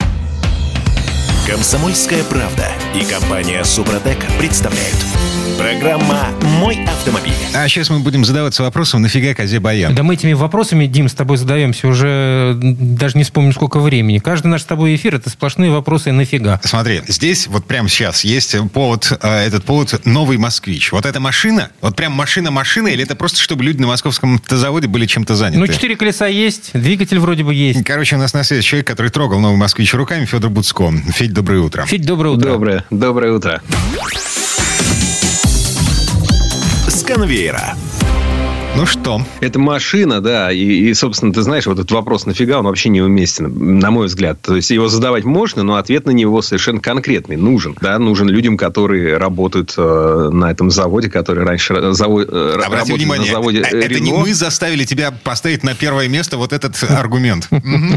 [1.47, 4.97] Комсомольская правда и компания «Супротек» представляют–
[5.55, 6.27] Программа
[6.59, 7.33] «Мой автомобиль».
[7.53, 9.95] А сейчас мы будем задаваться вопросом, нафига Козе Баян?
[9.95, 14.19] Да мы этими вопросами, Дим, с тобой задаемся уже даже не вспомню сколько времени.
[14.19, 16.59] Каждый наш с тобой эфир– это сплошные вопросы «нафига?».
[16.63, 20.91] Смотри, здесь вот прямо сейчас есть повод, э, этот повод «Новый москвич».
[20.91, 25.05] Вот эта машина, вот прям машина-машина, или это просто, чтобы люди на московском заводе были
[25.05, 25.59] чем-то заняты?
[25.59, 27.83] Ну, четыре колеса есть, двигатель вроде бы есть.
[27.85, 30.91] Короче, у нас на связи человек, который трогал «Новый москвич» руками, Федор Буцко.
[31.13, 31.85] Федь, доброе утро.
[31.85, 32.49] Федь, доброе утро.
[32.49, 33.61] Доброе, доброе утро
[37.07, 37.75] конвейера.
[38.77, 39.23] Ну что?
[39.39, 40.51] Это машина, да.
[40.51, 44.39] И, и, собственно, ты знаешь, вот этот вопрос, нафига, он вообще неуместен, на мой взгляд.
[44.43, 47.37] То есть, его задавать можно, но ответ на него совершенно конкретный.
[47.37, 47.75] Нужен.
[47.81, 52.21] Да, нужен людям, которые работают э, на этом заводе, которые раньше заво...
[52.21, 53.99] э, Обрати внимание, на заводе э, это Renault.
[53.99, 57.49] не мы заставили тебя поставить на первое место вот этот аргумент.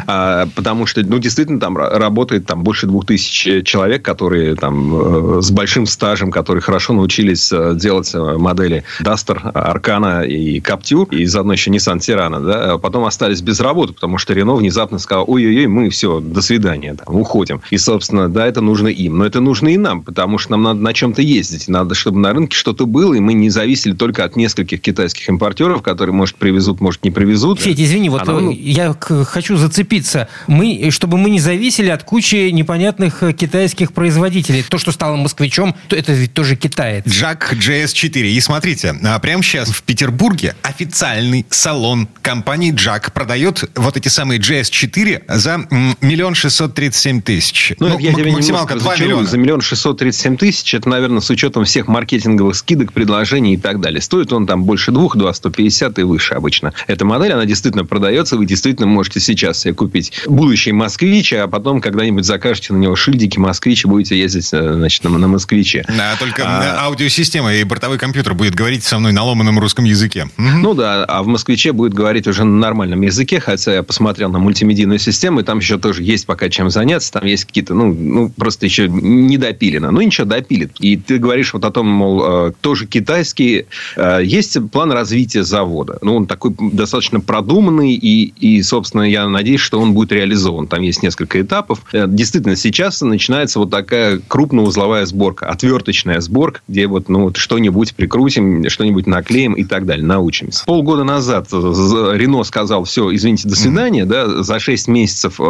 [0.06, 5.42] А, потому что, ну, действительно, там работает там больше двух тысяч человек, которые там э,
[5.42, 11.54] с большим стажем, которые хорошо научились э, делать модели Duster, Arcana и Каптюр и заодно
[11.54, 15.66] еще Nissan Тирана, да, а потом остались без работы, потому что Рено внезапно сказал, ой-ой-ой,
[15.66, 17.60] мы все, до свидания, там, уходим.
[17.70, 20.80] И, собственно, да, это нужно им, но это нужно и нам, потому что нам надо
[20.80, 24.36] на чем-то ездить, надо, чтобы на рынке что-то было, и мы не зависели только от
[24.36, 27.60] нескольких китайских импортеров, которые, может, привезут, может, не привезут.
[27.60, 28.52] Федь, извини, вот Она, ну...
[28.52, 30.28] я хочу зацепиться.
[30.46, 34.62] Мы, чтобы мы не зависели от кучи непонятных э, китайских производителей.
[34.62, 37.04] То, что стало москвичом, то это ведь тоже китаец.
[37.08, 38.28] Джак JS4.
[38.28, 44.40] И смотрите, а прямо сейчас в Петербурге официальный салон компании Jack продает вот эти самые
[44.40, 45.66] GS4 за
[46.00, 47.72] миллион шестьсот тридцать семь тысяч.
[47.78, 49.26] Ну, ну я тебе максималка 2 миллиона.
[49.26, 53.56] За миллион шестьсот тридцать семь тысяч, это, наверное, с учетом всех маркетинговых скидок, предложений и
[53.56, 54.00] так далее.
[54.00, 56.72] Стоит он там больше двух, два, сто пятьдесят и выше обычно.
[56.86, 61.80] Эта модель, она действительно продается, вы действительно можете сейчас себе купить будущий москвич, а потом
[61.80, 65.84] когда-нибудь закажете на него шильдики москвич и будете ездить э, значит, на, на москвиче.
[65.88, 66.86] Да, только а...
[66.86, 70.28] аудиосистема и бортовой компьютер будет говорить со мной на ломаном русском языке.
[70.56, 74.38] Ну да, а в «Москвиче» будет говорить уже на нормальном языке, хотя я посмотрел на
[74.38, 78.28] мультимедийную систему, и там еще тоже есть пока чем заняться, там есть какие-то, ну, ну
[78.28, 79.90] просто еще не допилено.
[79.90, 80.72] Ну, ничего, допилит.
[80.80, 83.66] И ты говоришь вот о том, мол, э, тоже китайский.
[83.96, 85.98] Э, есть план развития завода.
[86.02, 90.66] Ну, он такой достаточно продуманный, и, и, собственно, я надеюсь, что он будет реализован.
[90.66, 91.82] Там есть несколько этапов.
[91.92, 97.94] Э, действительно, сейчас начинается вот такая крупноузловая сборка, отверточная сборка, где вот, ну, вот что-нибудь
[97.94, 100.06] прикрутим, что-нибудь наклеим и так далее,
[100.40, 100.64] научимся.
[100.66, 105.40] Полгода назад Рено сказал, все, извините, до свидания, да, за 6 месяцев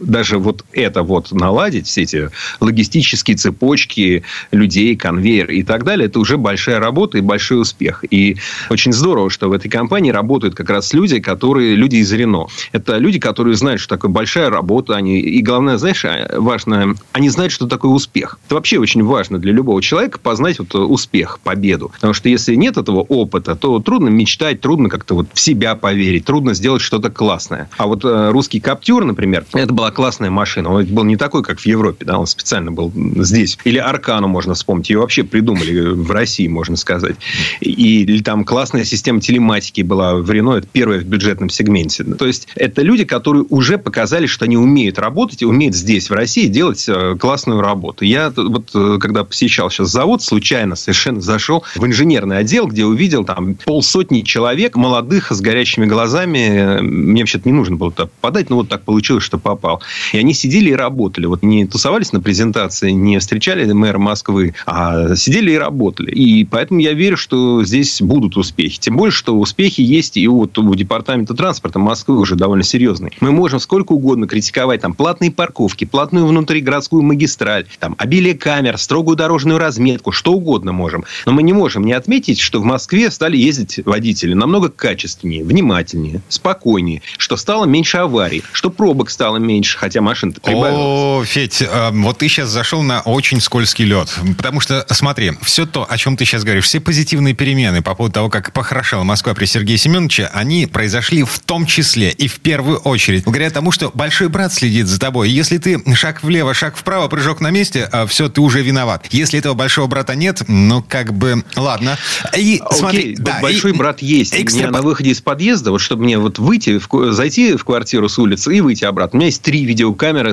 [0.00, 6.18] даже вот это вот наладить, все эти логистические цепочки людей, конвейер и так далее, это
[6.18, 8.04] уже большая работа и большой успех.
[8.10, 8.36] И
[8.70, 12.46] очень здорово, что в этой компании работают как раз люди, которые люди из Рено.
[12.72, 17.28] Это люди, которые знают, что такое большая работа, они, и главное, знаешь, а, важно, они
[17.28, 18.38] знают, что такое успех.
[18.46, 21.90] Это вообще очень важно для любого человека познать вот успех, победу.
[21.94, 26.24] Потому что если нет этого опыта, то трудно мечтать, трудно как-то вот в себя поверить,
[26.24, 27.68] трудно сделать что-то классное.
[27.76, 30.70] А вот э, русский Каптюр, например, это была классная машина.
[30.70, 33.58] Он был не такой, как в Европе, да, он специально был здесь.
[33.64, 34.90] Или Аркану можно вспомнить.
[34.90, 37.16] Ее вообще придумали в России, можно сказать.
[37.60, 40.54] И или там классная система телематики была в Рено.
[40.56, 42.04] Это первая в бюджетном сегменте.
[42.04, 46.12] То есть, это люди, которые уже показали, что они умеют работать и умеют здесь, в
[46.12, 48.04] России, делать э, классную работу.
[48.04, 53.24] Я вот, э, когда посещал сейчас завод, случайно совершенно зашел в инженерный отдел, где увидел
[53.24, 56.80] там полсотни человек, молодых, с горящими глазами.
[56.80, 59.82] Мне вообще-то не нужно было туда попадать, но вот так получилось, что попал.
[60.12, 61.26] И они сидели и работали.
[61.26, 66.10] Вот не тусовались на презентации, не встречали мэра Москвы, а сидели и работали.
[66.10, 68.78] И поэтому я верю, что здесь будут успехи.
[68.78, 73.12] Тем более, что успехи есть и вот у департамента транспорта Москвы уже довольно серьезные.
[73.20, 79.16] Мы можем сколько угодно критиковать там платные парковки, платную внутригородскую магистраль, там обилие камер, строгую
[79.16, 81.04] дорожную разметку, что угодно можем.
[81.26, 86.20] Но мы не можем не отметить, что в Москве стали ездить водители намного качественнее, внимательнее,
[86.28, 90.74] спокойнее, что стало меньше аварий, что пробок стало меньше, хотя машин-то прибавилось.
[90.74, 94.12] О, Федь, э, вот ты сейчас зашел на очень скользкий лед.
[94.36, 98.14] Потому что, смотри, все то, о чем ты сейчас говоришь, все позитивные перемены по поводу
[98.14, 102.78] того, как похорошела Москва при Сергее Семеновиче, они произошли в том числе и в первую
[102.78, 105.30] очередь благодаря тому, что большой брат следит за тобой.
[105.30, 109.06] Если ты шаг влево, шаг вправо, прыжок на месте, а все, ты уже виноват.
[109.10, 111.96] Если этого большого брата нет, ну, как бы, ладно.
[112.36, 114.34] И Окей, смотри, да, большой и, брат есть.
[114.34, 114.64] Экстра...
[114.64, 118.08] У меня на выходе из подъезда, вот чтобы мне вот выйти, в, зайти в квартиру
[118.08, 120.32] с улицы и выйти обратно, у меня есть три видеокамеры,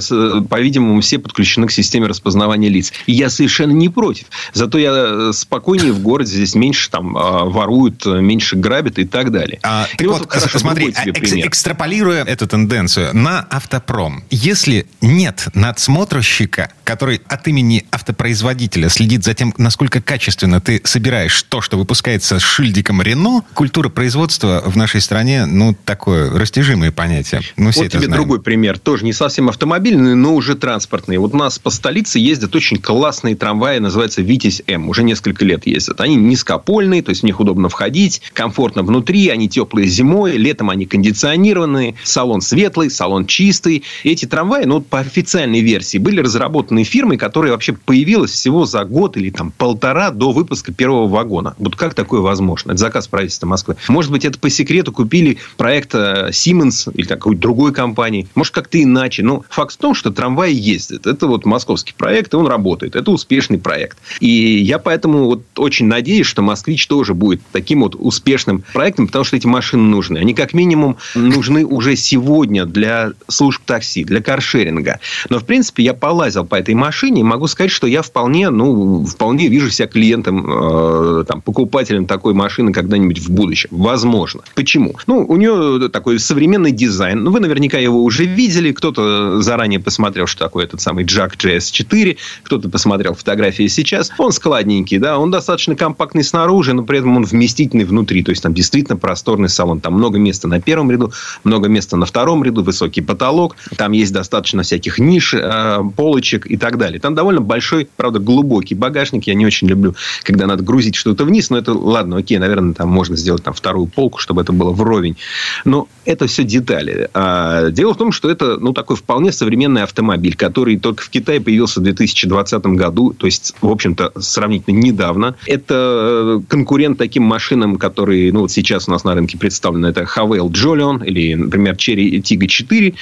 [0.50, 2.94] по-видимому, все подключены к системе распознавания лиц.
[3.06, 4.26] И я совершенно не против.
[4.54, 9.32] Зато я э, спокойнее в городе, здесь меньше там а, воруют, меньше грабят и так
[9.32, 9.60] далее.
[9.64, 16.72] А, так вот, вот хорошо, смотри, экс, экстраполируя эту тенденцию на автопром, если нет надсмотрщика,
[16.84, 22.42] который от имени автопроизводителя следит за тем, насколько качественно ты собираешь то, что выпускается с
[22.42, 27.42] шильдиком Рено, культура производства в нашей стране, ну, такое растяжимое понятие.
[27.58, 28.14] Ну, все вот тебе знаем.
[28.14, 28.80] другой пример.
[28.80, 31.18] Тоже не совсем автомобильный, но уже транспортный.
[31.18, 34.90] Вот у нас по столице ездят очень классные трамваи, называются «Витязь-М».
[34.90, 36.02] Уже несколько лет ездят.
[36.02, 40.86] Они низкопольные, то есть в них удобно входить, комфортно внутри, они теплые зимой, летом они
[40.86, 43.84] кондиционированные, салон светлый, салон чистый.
[44.04, 49.18] Эти трамваи, ну, по официальной версии, были разработаны фирмой, которая вообще появилась всего за год
[49.18, 51.56] или там полтора до выпуска первого вагона.
[51.58, 52.72] Вот как такое возможно?
[52.72, 53.76] Это заказ правительства Москвы.
[53.88, 58.28] Может быть, это по секрету купили проект э, Siemens или какой-то другой компании.
[58.36, 59.24] Может, как-то иначе.
[59.24, 61.08] Но факт в том, что трамваи ездят.
[61.08, 62.96] Это вот московский проект, и он работает.
[62.96, 63.98] Это успешный проект.
[64.20, 69.26] И я поэтому вот очень надеюсь, что «Москвич» тоже будет таким вот успешным проектом, потому
[69.26, 70.18] что эти машины нужны.
[70.18, 75.00] Они как минимум нужны уже сегодня для служб такси, для каршеринга.
[75.30, 79.06] Но, в принципе, я полазил по этой машине и могу сказать, что я вполне, ну,
[79.06, 83.70] вполне вижу себя клиентом, э, там, покупателем такой машины когда-нибудь в будущем.
[83.72, 84.42] Возможно.
[84.56, 84.96] Почему?
[85.08, 87.24] Ну, у нее такой современный дизайн.
[87.24, 88.72] Ну, вы наверняка его уже видели.
[88.72, 92.18] Кто-то заранее посмотрел, что такое этот самый Jack JS4.
[92.44, 94.12] Кто-то посмотрел фотографии сейчас.
[94.18, 98.24] Он складненький, да, он достаточно компактный снаружи, но при этом он вместительный внутри.
[98.24, 99.80] То есть, там действительно просторный салон.
[99.80, 101.12] Там много места на первом ряду,
[101.44, 103.56] много места на втором ряду, высокий потолок.
[103.78, 107.00] Там есть достаточно всяких ниш, э, полочек и так далее.
[107.00, 109.28] Там довольно большой, правда, глубокий багажник.
[109.28, 111.50] Я не очень люблю, когда надо грузить что-то вниз.
[111.50, 115.18] Но это, ладно, окей, наверное, там можно сделать там вторую полку, чтобы это было вровень.
[115.66, 117.10] Но это все детали.
[117.14, 121.40] А дело в том, что это, ну, такой вполне современный автомобиль, который только в Китае
[121.42, 123.14] появился в 2020 году.
[123.14, 125.36] То есть, в общем-то, сравнительно недавно.
[125.46, 129.88] Это конкурент таким машинам, которые, ну, вот сейчас у нас на рынке представлены.
[129.88, 132.94] Это Havel Jolion или, например, Cherry Tiggo 4.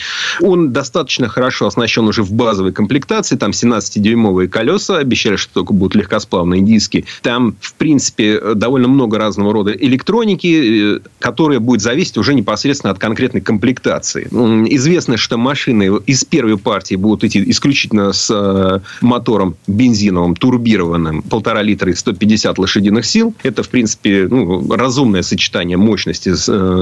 [0.41, 3.37] Он достаточно хорошо оснащен уже в базовой комплектации.
[3.37, 4.97] Там 17-дюймовые колеса.
[4.97, 7.05] Обещали, что только будут легкосплавные диски.
[7.21, 12.91] Там, в принципе, довольно много разного рода электроники электроники, э, которая будет зависеть уже непосредственно
[12.91, 14.27] от конкретной комплектации.
[14.73, 21.62] Известно, что машины из первой партии будут идти исключительно с э, мотором бензиновым, турбированным, полтора
[21.62, 23.33] литра и 150 лошадиных сил.
[23.43, 26.29] Это, в принципе, ну, разумное сочетание мощности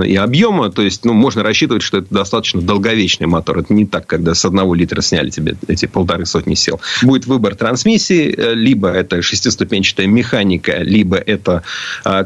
[0.06, 0.70] и объема.
[0.70, 3.60] То есть, ну, можно рассчитывать, что это достаточно долговечный мотор.
[3.60, 6.80] Это не так, когда с одного литра сняли тебе эти полторы сотни сил.
[7.02, 11.64] Будет выбор трансмиссии, либо это шестиступенчатая механика, либо это
[12.04, 12.24] а,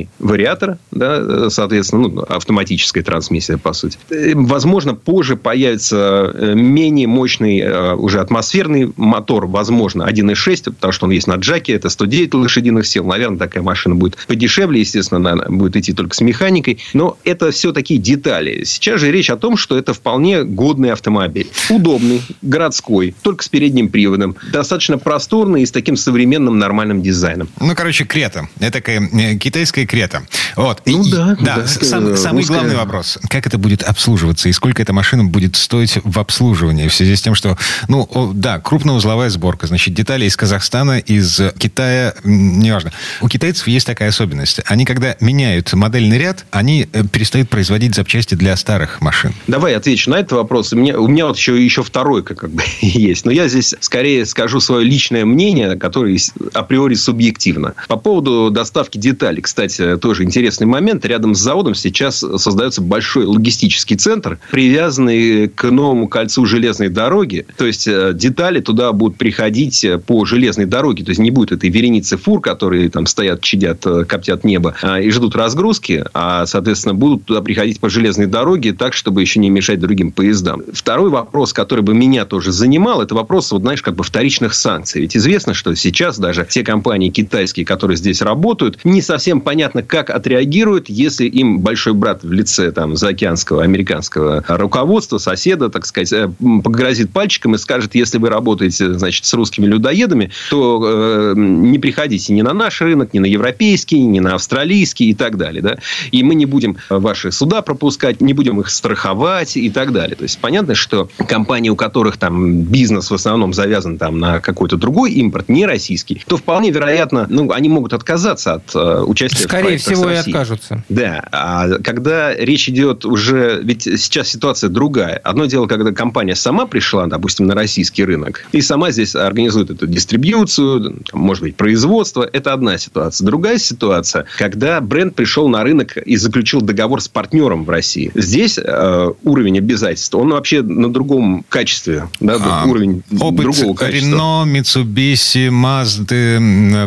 [0.00, 3.98] клиноременный вариатор, да, соответственно, ну, автоматическая трансмиссия, по сути.
[4.10, 11.06] Э, возможно, позже появится э, менее мощный э, уже атмосферный мотор, возможно, 1.6, потому что
[11.06, 13.04] он есть на джаке, это 109 лошадиных сил.
[13.04, 16.78] Наверное, такая машина будет подешевле, естественно, она будет идти только с механикой.
[16.94, 18.64] Но это все такие детали.
[18.64, 21.48] Сейчас же речь о том, что это вполне годный автомобиль.
[21.68, 24.36] Удобный, городской, только с передним приводом.
[24.52, 27.48] Достаточно просторный и с таким современным нормальным дизайном.
[27.60, 28.48] Ну, короче, Крета.
[28.58, 30.22] Это такая э, китайская Крета.
[30.54, 30.82] Вот.
[30.86, 31.36] Ну, и, да.
[31.40, 32.58] Да, да сам, самый русская...
[32.58, 33.18] главный вопрос.
[33.28, 34.48] Как это будет обслуживаться?
[34.48, 36.86] И сколько эта машина будет стоить в обслуживании?
[36.86, 39.66] В связи с тем, что, ну, да, крупноузловая сборка.
[39.66, 42.92] Значит, детали из Казахстана, из Китая, неважно.
[43.20, 44.60] У китайцев есть такая особенность.
[44.66, 49.34] Они, когда меняют модельный ряд, они э, перестают производить запчасти для старых машин.
[49.48, 50.72] Давай отвечу на этот вопрос.
[50.72, 53.24] У меня, у меня вот еще, еще второй как бы есть.
[53.24, 56.16] Но я здесь скорее скажу свое личное мнение, которое
[56.54, 57.74] априори субъективно.
[57.88, 61.04] По поводу доставки деталей, кстати, тоже интересный момент.
[61.04, 67.46] Рядом с заводом сейчас создается большой логистический центр, привязанный к новому кольцу железной дороги.
[67.56, 71.04] То есть, э, детали туда будут приходить по железной дороге.
[71.04, 75.00] То есть, не будет этой вереницы фур, которые там стоят, чадят, э, коптят небо а,
[75.00, 79.50] и ждут разгрузки, а, соответственно, будут туда приходить по железной дороге так, чтобы еще не
[79.50, 80.62] мешать другим поездам.
[80.72, 85.02] Второй вопрос, который бы меня тоже занимал, это вопрос, вот знаешь, как бы вторичных санкций.
[85.02, 90.10] Ведь известно, что сейчас даже те компании китайские, которые здесь работают, не совсем понятно, как
[90.10, 96.30] отреагируют, если им большой брат в лице там заокеанского американского руководства, соседа, так сказать, э,
[96.62, 102.32] погрозит пальчиком и скажет, если вы работаете, значит, с русскими людоедами, то э, не приходите
[102.32, 105.62] ни на наш рынок, ни на европейский, ни на австралийский и так далее.
[105.62, 105.78] Да?
[106.10, 110.16] И мы не будем ваши суда пропускать, не будем их страховать и так далее.
[110.16, 114.76] То есть, понятно, что компании, у которых там бизнес в основном завязан там на какой-то
[114.76, 119.76] другой импорт, не российский, то вполне вероятно, ну, они могут отказаться от э, участия в
[119.76, 120.84] всего, и откажутся.
[120.88, 121.22] Да.
[121.32, 123.60] А когда речь идет уже...
[123.62, 125.16] Ведь сейчас ситуация другая.
[125.16, 129.86] Одно дело, когда компания сама пришла, допустим, на российский рынок, и сама здесь организует эту
[129.86, 132.28] дистрибьюцию, может быть, производство.
[132.32, 133.26] Это одна ситуация.
[133.26, 138.10] Другая ситуация, когда бренд пришел на рынок и заключил договор с партнером в России.
[138.14, 142.08] Здесь э, уровень обязательств, он вообще на другом качестве.
[142.20, 144.16] Да, а, уровень опыт другого качества.
[144.16, 146.38] Renault, Mitsubishi, Mazda,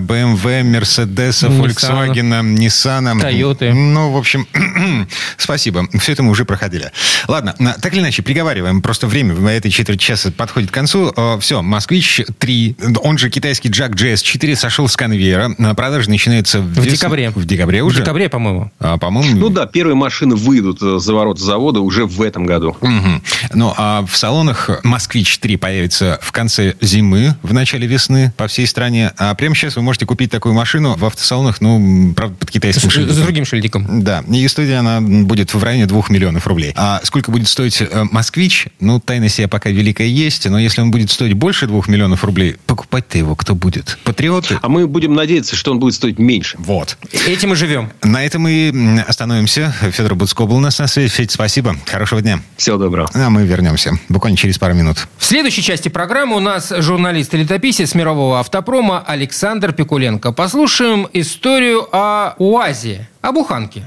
[0.01, 2.29] BMW, Mercedes, Volkswagen,
[2.63, 3.19] Nissan.
[3.19, 3.73] Toyota.
[3.73, 4.47] Ну, в общем,
[5.37, 5.87] спасибо.
[5.99, 6.91] Все это мы уже проходили.
[7.27, 8.81] Ладно, так или иначе, приговариваем.
[8.81, 11.13] Просто время в этой четверть часа подходит к концу.
[11.39, 15.55] Все, Москвич 3, он же китайский Jack GS4 сошел с конвейера.
[15.75, 17.29] Продажи начинаются в, в декабре.
[17.31, 17.97] В декабре уже?
[17.97, 18.71] В декабре, по-моему.
[18.79, 19.37] А, по-моему...
[19.37, 22.75] Ну да, первые машины выйдут за ворот завода уже в этом году.
[22.81, 23.21] Угу.
[23.53, 28.67] Ну, а в салонах Москвич 3 появится в конце зимы, в начале весны по всей
[28.67, 29.11] стране.
[29.17, 32.93] А прямо сейчас вы можете купить такую машину в автосалонах, ну, правда, под китайским с,
[32.93, 33.15] шильдиком.
[33.15, 34.03] С другим шильдиком.
[34.03, 34.23] Да.
[34.31, 36.73] И стоит она будет в районе 2 миллионов рублей.
[36.75, 38.67] А сколько будет стоить э, Москвич?
[38.79, 42.55] Ну, тайна себе пока великая есть, но если он будет стоить больше 2 миллионов рублей,
[42.67, 43.97] покупать-то его кто будет?
[44.03, 44.59] Патриоты?
[44.61, 46.57] А мы будем надеяться, что он будет стоить меньше.
[46.59, 46.97] Вот.
[47.27, 47.91] Этим мы живем.
[48.03, 49.73] На этом мы остановимся.
[49.91, 51.09] Федор Буцко был у нас на связи.
[51.09, 51.75] Федь, спасибо.
[51.85, 52.39] Хорошего дня.
[52.57, 53.09] Всего доброго.
[53.13, 55.07] А мы вернемся буквально через пару минут.
[55.17, 60.31] В следующей части программы у нас журналист и летописец мирового автопрома Александр Пикуленко.
[60.31, 63.83] Послушаем историю о УАЗе, о буханке.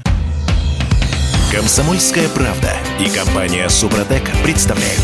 [1.51, 4.99] Комсомольская правда и компания Супротек представляют.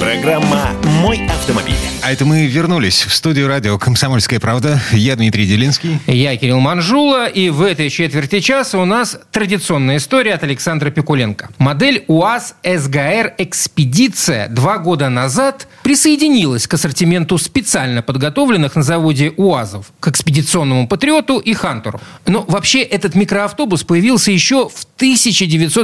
[0.00, 0.70] Программа
[1.02, 1.74] «Мой автомобиль».
[2.02, 4.80] А это мы вернулись в студию радио «Комсомольская правда».
[4.92, 5.98] Я Дмитрий Делинский.
[6.06, 7.26] Я Кирилл Манжула.
[7.26, 11.50] И в этой четверти часа у нас традиционная история от Александра Пикуленко.
[11.58, 19.92] Модель УАЗ СГР «Экспедиция» два года назад присоединилась к ассортименту специально подготовленных на заводе УАЗов
[20.00, 22.00] к экспедиционному «Патриоту» и «Хантеру».
[22.26, 24.86] Но вообще этот микроавтобус появился еще в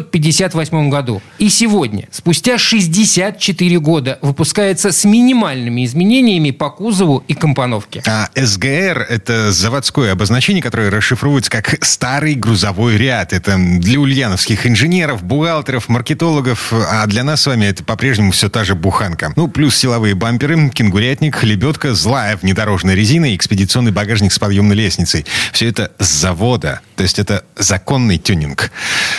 [0.09, 1.23] 1958 году.
[1.39, 8.03] И сегодня, спустя 64 4 года выпускается с минимальными изменениями по кузову и компоновке.
[8.07, 13.33] А СГР– это заводское обозначение, которое расшифровывается как «старый грузовой ряд».
[13.35, 18.65] Это для ульяновских инженеров, бухгалтеров, маркетологов, а для нас с вами это по-прежнему все та
[18.65, 19.33] же буханка.
[19.37, 25.27] Ну, плюс силовые бамперы, кенгурятник, лебедка, злая внедорожная резина и экспедиционный багажник с подъемной лестницей.
[25.53, 26.81] Все это с завода.
[26.97, 28.71] То есть это законный тюнинг.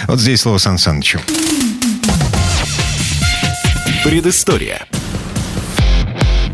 [0.08, 1.20] Вот здесь слово Сан Санычу.
[4.04, 4.86] Предыстория.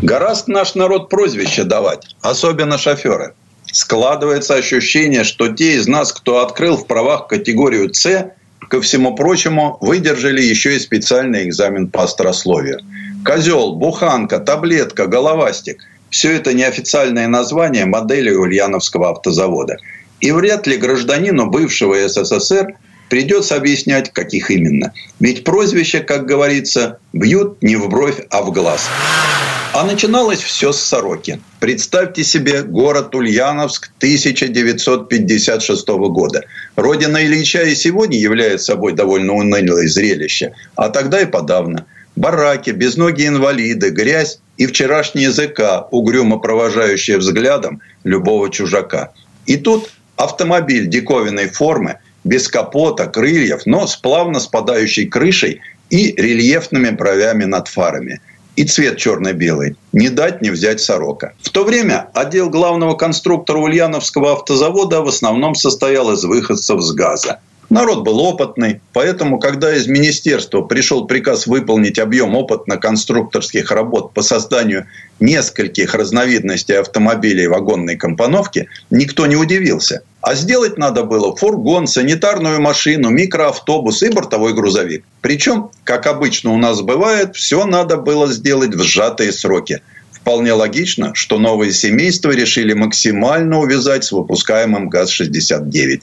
[0.02, 3.34] Гораст наш народ прозвище давать, особенно шоферы.
[3.66, 8.32] Складывается ощущение, что те из нас, кто открыл в правах категорию «С»,
[8.70, 12.80] ко всему прочему, выдержали еще и специальный экзамен по острословию.
[13.26, 19.76] Козел, буханка, таблетка, головастик– все это неофициальное название модели Ульяновского автозавода.
[20.22, 22.74] И вряд ли гражданину бывшего СССР
[23.10, 24.94] Придется объяснять, каких именно.
[25.20, 28.90] Ведь прозвища, как говорится, бьют не в бровь, а в глаз.
[29.74, 31.40] А начиналось все с Сороки.
[31.60, 36.44] Представьте себе город Ульяновск 1956 года.
[36.76, 41.86] Родина Ильича и сегодня является собой довольно унылое зрелище, а тогда и подавно.
[42.16, 49.12] Бараки, безногие инвалиды, грязь и вчерашний языка, угрюмо провожающие взглядом любого чужака.
[49.46, 56.90] И тут автомобиль диковинной формы– без капота, крыльев, но с плавно спадающей крышей и рельефными
[56.90, 58.22] бровями над фарами.
[58.56, 59.76] И цвет черно-белый.
[59.94, 61.34] Не дать не взять сорока.
[61.42, 67.40] В то время отдел главного конструктора Ульяновского автозавода в основном состоял из выходцев с газа.
[67.70, 74.86] Народ был опытный, поэтому, когда из министерства пришел приказ выполнить объем опытно-конструкторских работ по созданию
[75.20, 80.02] нескольких разновидностей автомобилей вагонной компоновки, никто не удивился.
[80.22, 85.04] А сделать надо было фургон, санитарную машину, микроавтобус и бортовой грузовик.
[85.22, 89.82] Причем, как обычно у нас бывает, все надо было сделать в сжатые сроки.
[90.14, 96.02] Вполне логично, что новые семейства решили максимально увязать с выпускаемым ГАЗ-69.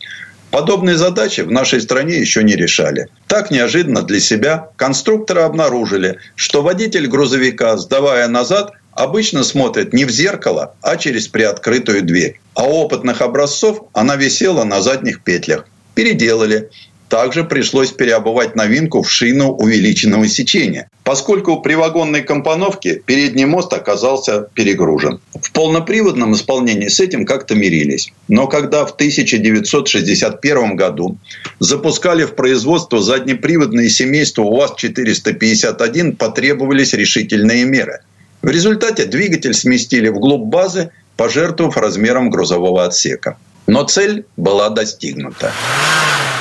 [0.54, 3.08] Подобные задачи в нашей стране еще не решали.
[3.26, 10.10] Так неожиданно для себя конструкторы обнаружили, что водитель грузовика, сдавая назад, обычно смотрит не в
[10.10, 12.38] зеркало, а через приоткрытую дверь.
[12.54, 15.66] А у опытных образцов она висела на задних петлях.
[15.96, 16.70] Переделали.
[17.14, 24.48] Также пришлось переобувать новинку в шину увеличенного сечения, поскольку при вагонной компоновке передний мост оказался
[24.52, 25.20] перегружен.
[25.40, 28.12] В полноприводном исполнении с этим как-то мирились.
[28.26, 31.16] Но когда в 1961 году
[31.60, 38.00] запускали в производство заднеприводные семейства УАЗ-451, потребовались решительные меры.
[38.42, 43.36] В результате двигатель сместили вглубь базы, пожертвовав размером грузового отсека.
[43.66, 45.52] Но цель была достигнута.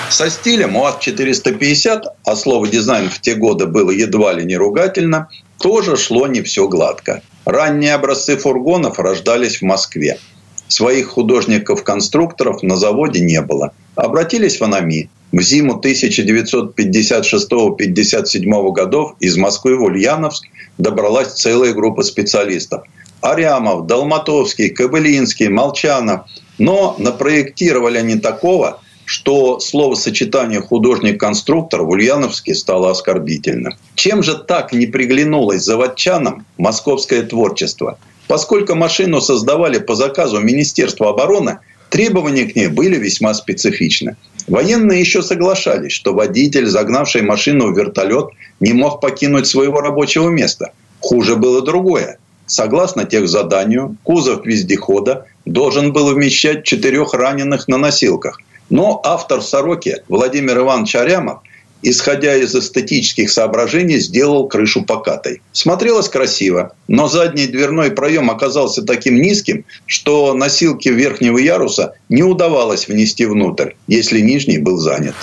[0.10, 5.96] Со стилем УАЗ-450, а слово «дизайн» в те годы было едва ли не ругательно, тоже
[5.98, 7.22] шло не все гладко.
[7.46, 10.20] Ранние образцы фургонов рождались в Москве.
[10.68, 13.72] Своих художников-конструкторов на заводе не было.
[13.96, 15.10] Обратились в АНАМИ.
[15.32, 20.46] В зиму 1956-57 годов из Москвы в Ульяновск
[20.78, 22.84] добралась целая группа специалистов.
[23.22, 26.28] Арямов, Долматовский, Кобылинский, Молчанов.
[26.58, 33.74] Но напроектировали они такого, что словосочетание художник-конструктор в Ульяновске стало оскорбительным.
[33.96, 37.98] Чем же так не приглянулось заводчанам московское творчество?
[38.28, 44.16] Поскольку машину создавали по заказу Министерства обороны, требования к ней были весьма специфичны.
[44.48, 48.30] Военные еще соглашались, что водитель, загнавший машину в вертолет,
[48.60, 50.72] не мог покинуть своего рабочего места.
[51.00, 52.18] Хуже было другое.
[52.54, 58.40] Согласно тех заданию, кузов вездехода должен был вмещать четырех раненых на носилках–
[58.70, 61.40] но автор «Сороки» Владимир Иванович Арямов,
[61.82, 65.42] исходя из эстетических соображений, сделал крышу покатой.
[65.52, 72.88] Смотрелось красиво, но задний дверной проем оказался таким низким, что носилки верхнего яруса не удавалось
[72.88, 75.16] внести внутрь, если нижний был занят.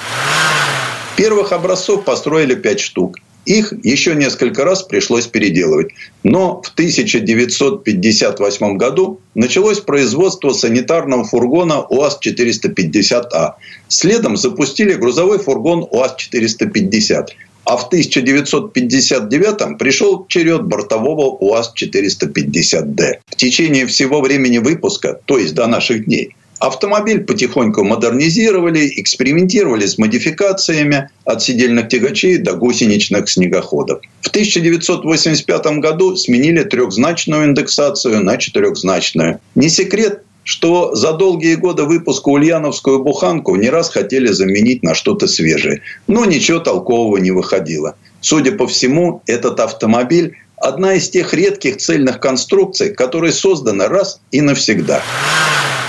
[1.17, 3.17] Первых образцов построили пять штук–
[3.47, 5.95] их еще несколько раз пришлось переделывать.
[6.23, 13.55] Но в 1958 году началось производство санитарного фургона УАЗ-450А.
[13.89, 17.29] Следом запустили грузовой фургон УАЗ-450.
[17.65, 23.21] А в 1959 пришел черед бортового УАЗ-450Д.
[23.27, 29.97] В течение всего времени выпуска, то есть до наших дней, Автомобиль потихоньку модернизировали, экспериментировали с
[29.97, 34.03] модификациями от сидельных тягачей до гусеничных снегоходов.
[34.21, 39.41] В 1985 году сменили трехзначную индексацию на четырехзначную.
[39.55, 45.29] Не секрет, что за долгие годы выпуска ульяновскую буханку не раз хотели заменить на что-то
[45.29, 45.81] свежее.
[46.09, 47.97] Но ничего толкового не выходило.
[48.21, 54.43] Судя по всему, этот автомобиль– одна из тех редких цельных конструкций, которые созданы раз и
[54.43, 55.03] навсегда.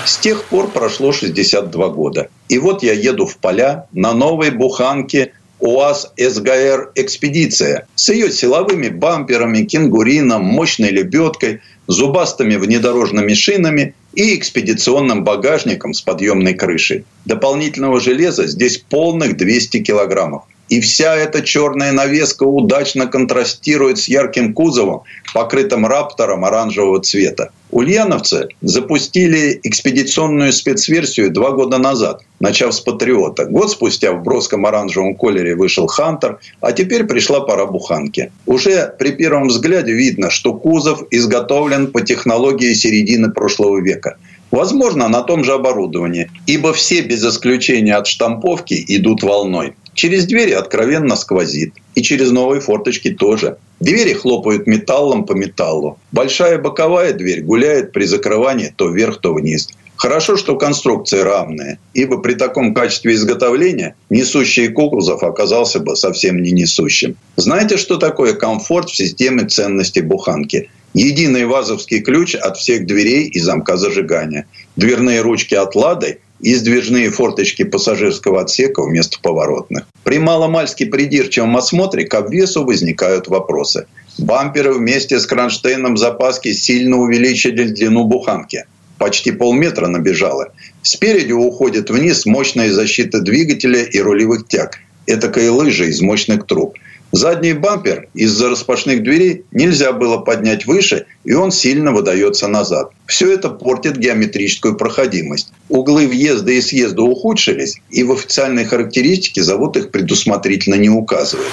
[0.06, 2.30] С тех пор прошло 62 года.
[2.50, 8.90] И вот я еду в поля на новой буханке УАЗ СГР «Экспедиция» с ее силовыми
[8.90, 17.06] бамперами, кенгурином, мощной лебедкой, зубастыми внедорожными шинами и экспедиционным багажником с подъемной крышей.
[17.26, 20.44] Дополнительного железа здесь полных 200 килограммов.
[20.70, 27.52] И вся эта черная навеска удачно контрастирует с ярким кузовом, покрытым раптором оранжевого цвета.
[27.72, 33.46] Ульяновцы запустили экспедиционную спецверсию два года назад, начав с «Патриота».
[33.46, 38.32] Год спустя в броском оранжевом колере вышел «Хантер», а теперь пришла пора буханки.
[38.46, 44.18] Уже при первом взгляде видно, что кузов изготовлен по технологии середины прошлого века.
[44.52, 49.76] Возможно, на том же оборудовании, ибо все без исключения от штамповки идут волной.
[49.94, 51.74] Через двери откровенно сквозит.
[51.96, 53.58] И через новые форточки тоже.
[53.80, 56.00] Двери хлопают металлом по металлу.
[56.12, 59.70] Большая боковая дверь гуляет при закрывании то вверх, то вниз.
[60.02, 66.52] Хорошо, что конструкции равные, ибо при таком качестве изготовления несущий кукузов оказался бы совсем не
[66.52, 67.16] несущим.
[67.36, 70.72] Знаете, что такое комфорт в системе ценности буханки?
[70.96, 74.48] Единый вазовский ключ от всех дверей и замка зажигания.
[74.76, 79.88] Дверные ручки от «Лады» и сдвижные форточки пассажирского отсека вместо поворотных.
[80.04, 83.88] При маломальски придирчивом осмотре к обвесу возникают вопросы.
[84.18, 88.66] Бамперы вместе с кронштейном запаски сильно увеличили длину буханки.
[88.98, 90.50] Почти полметра набежало.
[90.82, 94.80] Спереди уходит вниз мощная защита двигателя и рулевых тяг.
[95.08, 96.78] Этакая лыжа из мощных труб–
[97.12, 102.92] Задний бампер из-за распашных дверей нельзя было поднять выше, и он сильно выдается назад.
[103.06, 105.52] Все это портит геометрическую проходимость.
[105.68, 111.52] Углы въезда и съезда ухудшились, и в официальной характеристике завод их предусмотрительно не указывает.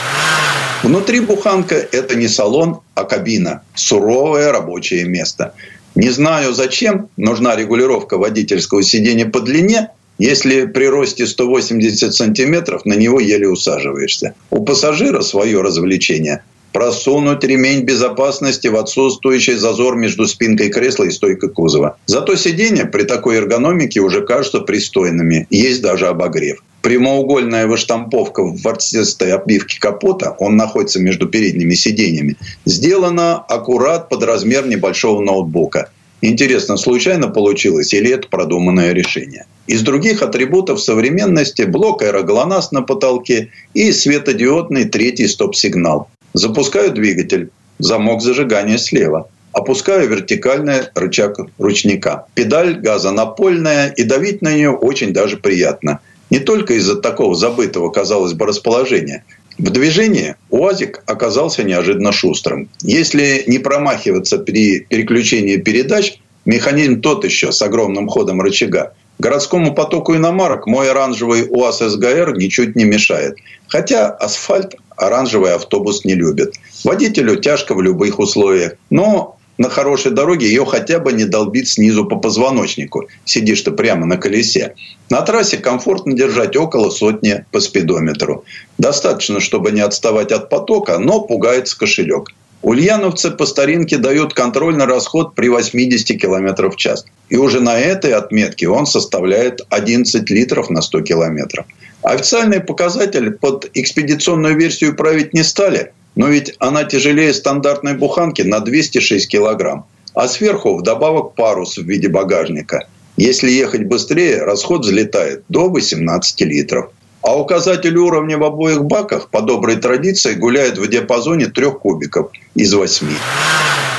[0.85, 3.63] Внутри буханка– это не салон, а кабина.
[3.75, 5.55] Суровое рабочее место.
[5.97, 12.95] Не знаю зачем нужна регулировка водительского сидения по длине, если при росте 180 сантиметров на
[12.95, 14.35] него еле усаживаешься.
[14.51, 16.43] У пассажира свое развлечение
[16.73, 21.97] просунуть ремень безопасности в отсутствующий зазор между спинкой кресла и стойкой кузова.
[22.07, 25.47] Зато сиденья при такой эргономике уже кажутся пристойными.
[25.51, 26.63] Есть даже обогрев.
[26.83, 34.67] Прямоугольная выштамповка в ворсистой обивке капота, он находится между передними сиденьями, сделана аккурат под размер
[34.67, 35.91] небольшого ноутбука.
[36.21, 39.47] Интересно, случайно получилось или это продуманное решение?
[39.69, 46.09] Из других атрибутов современности блок аэроглонасс на потолке и светодиодный третий стоп-сигнал.
[46.33, 49.29] Запускаю двигатель, замок зажигания слева.
[49.53, 52.27] Опускаю вертикальный рычаг ручника.
[52.35, 56.01] Педаль газа напольная и давить на нее очень даже приятно.
[56.31, 59.25] Не только из-за такого забытого, казалось бы, расположения.
[59.59, 62.69] В движении УАЗик оказался неожиданно шустрым.
[62.83, 68.95] Если не промахиваться при переключении передач, механизм тот еще с огромным ходом рычага.
[69.19, 73.37] Городскому потоку иномарок мой оранжевый УАЗ СГР ничуть не мешает.
[73.67, 76.55] Хотя асфальт оранжевый автобус не любит.
[76.85, 78.75] Водителю тяжко в любых условиях.
[78.91, 83.09] Но на хорошей дороге ее хотя бы не долбит снизу по позвоночнику.
[83.25, 84.75] Сидишь ты прямо на колесе.
[85.11, 88.45] На трассе комфортно держать около сотни по спидометру.
[88.79, 92.31] Достаточно, чтобы не отставать от потока, но пугается кошелек.
[92.63, 97.05] Ульяновцы по старинке дают контрольный расход при 80 км в час.
[97.29, 101.67] И уже на этой отметке он составляет 11 литров на 100 километров.
[102.03, 108.61] Официальный показатель под экспедиционную версию править не стали, но ведь она тяжелее стандартной буханки на
[108.61, 109.87] 206 килограмм.
[110.15, 112.89] А сверху вдобавок парус в виде багажника.
[113.17, 116.91] Если ехать быстрее, расход взлетает до 18 литров.
[117.23, 122.73] А указатель уровня в обоих баках по доброй традиции гуляет в диапазоне трех кубиков из
[122.73, 123.15] восьми.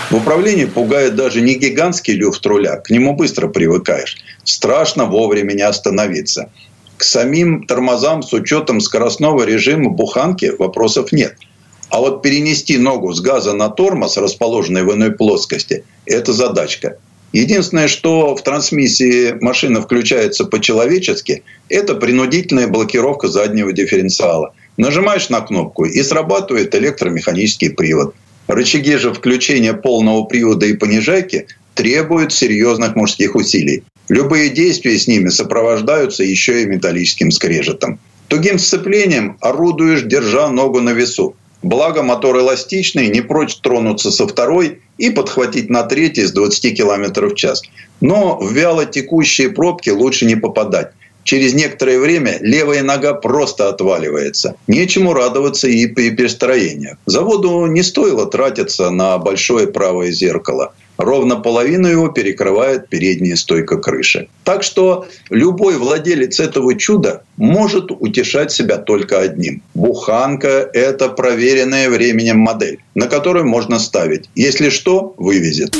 [0.10, 4.18] В управлении пугает даже не гигантский люфт руля, к нему быстро привыкаешь.
[4.43, 6.49] Страшно вовремя не остановиться.
[6.97, 11.36] К самим тормозам с учетом скоростного режима буханки вопросов нет–
[11.89, 16.97] а вот перенести ногу с газа на тормоз, расположенный в иной плоскости, это задачка.
[17.31, 24.53] Единственное, что в трансмиссии машина включается по-человечески, это принудительная блокировка заднего дифференциала.
[24.77, 28.15] Нажимаешь на кнопку и срабатывает электромеханический привод.
[28.47, 33.83] Рычаги же включения полного привода и понижайки требуют серьезных мужских усилий.
[34.07, 37.99] Любые действия с ними сопровождаются еще и металлическим скрежетом.
[38.27, 41.35] Тугим сцеплением орудуешь, держа ногу на весу.
[41.62, 47.28] Благо мотор эластичный, не прочь тронуться со второй и подхватить на третий с 20 км
[47.28, 47.64] в час.
[47.99, 50.91] Но в вяло текущие пробки лучше не попадать.
[51.30, 54.55] Через некоторое время левая нога просто отваливается.
[54.65, 56.97] Нечему радоваться и при перестроениях.
[57.05, 60.73] Заводу не стоило тратиться на большое правое зеркало.
[60.97, 64.27] Ровно половину его перекрывает передняя стойка крыши.
[64.43, 69.61] Так что любой владелец этого чуда может утешать себя только одним.
[69.75, 74.32] Буханка– это проверенная временем модель, на которую можно ставить.
[74.34, 75.77] Если что, вывезет.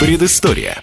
[0.00, 0.82] Предыстория.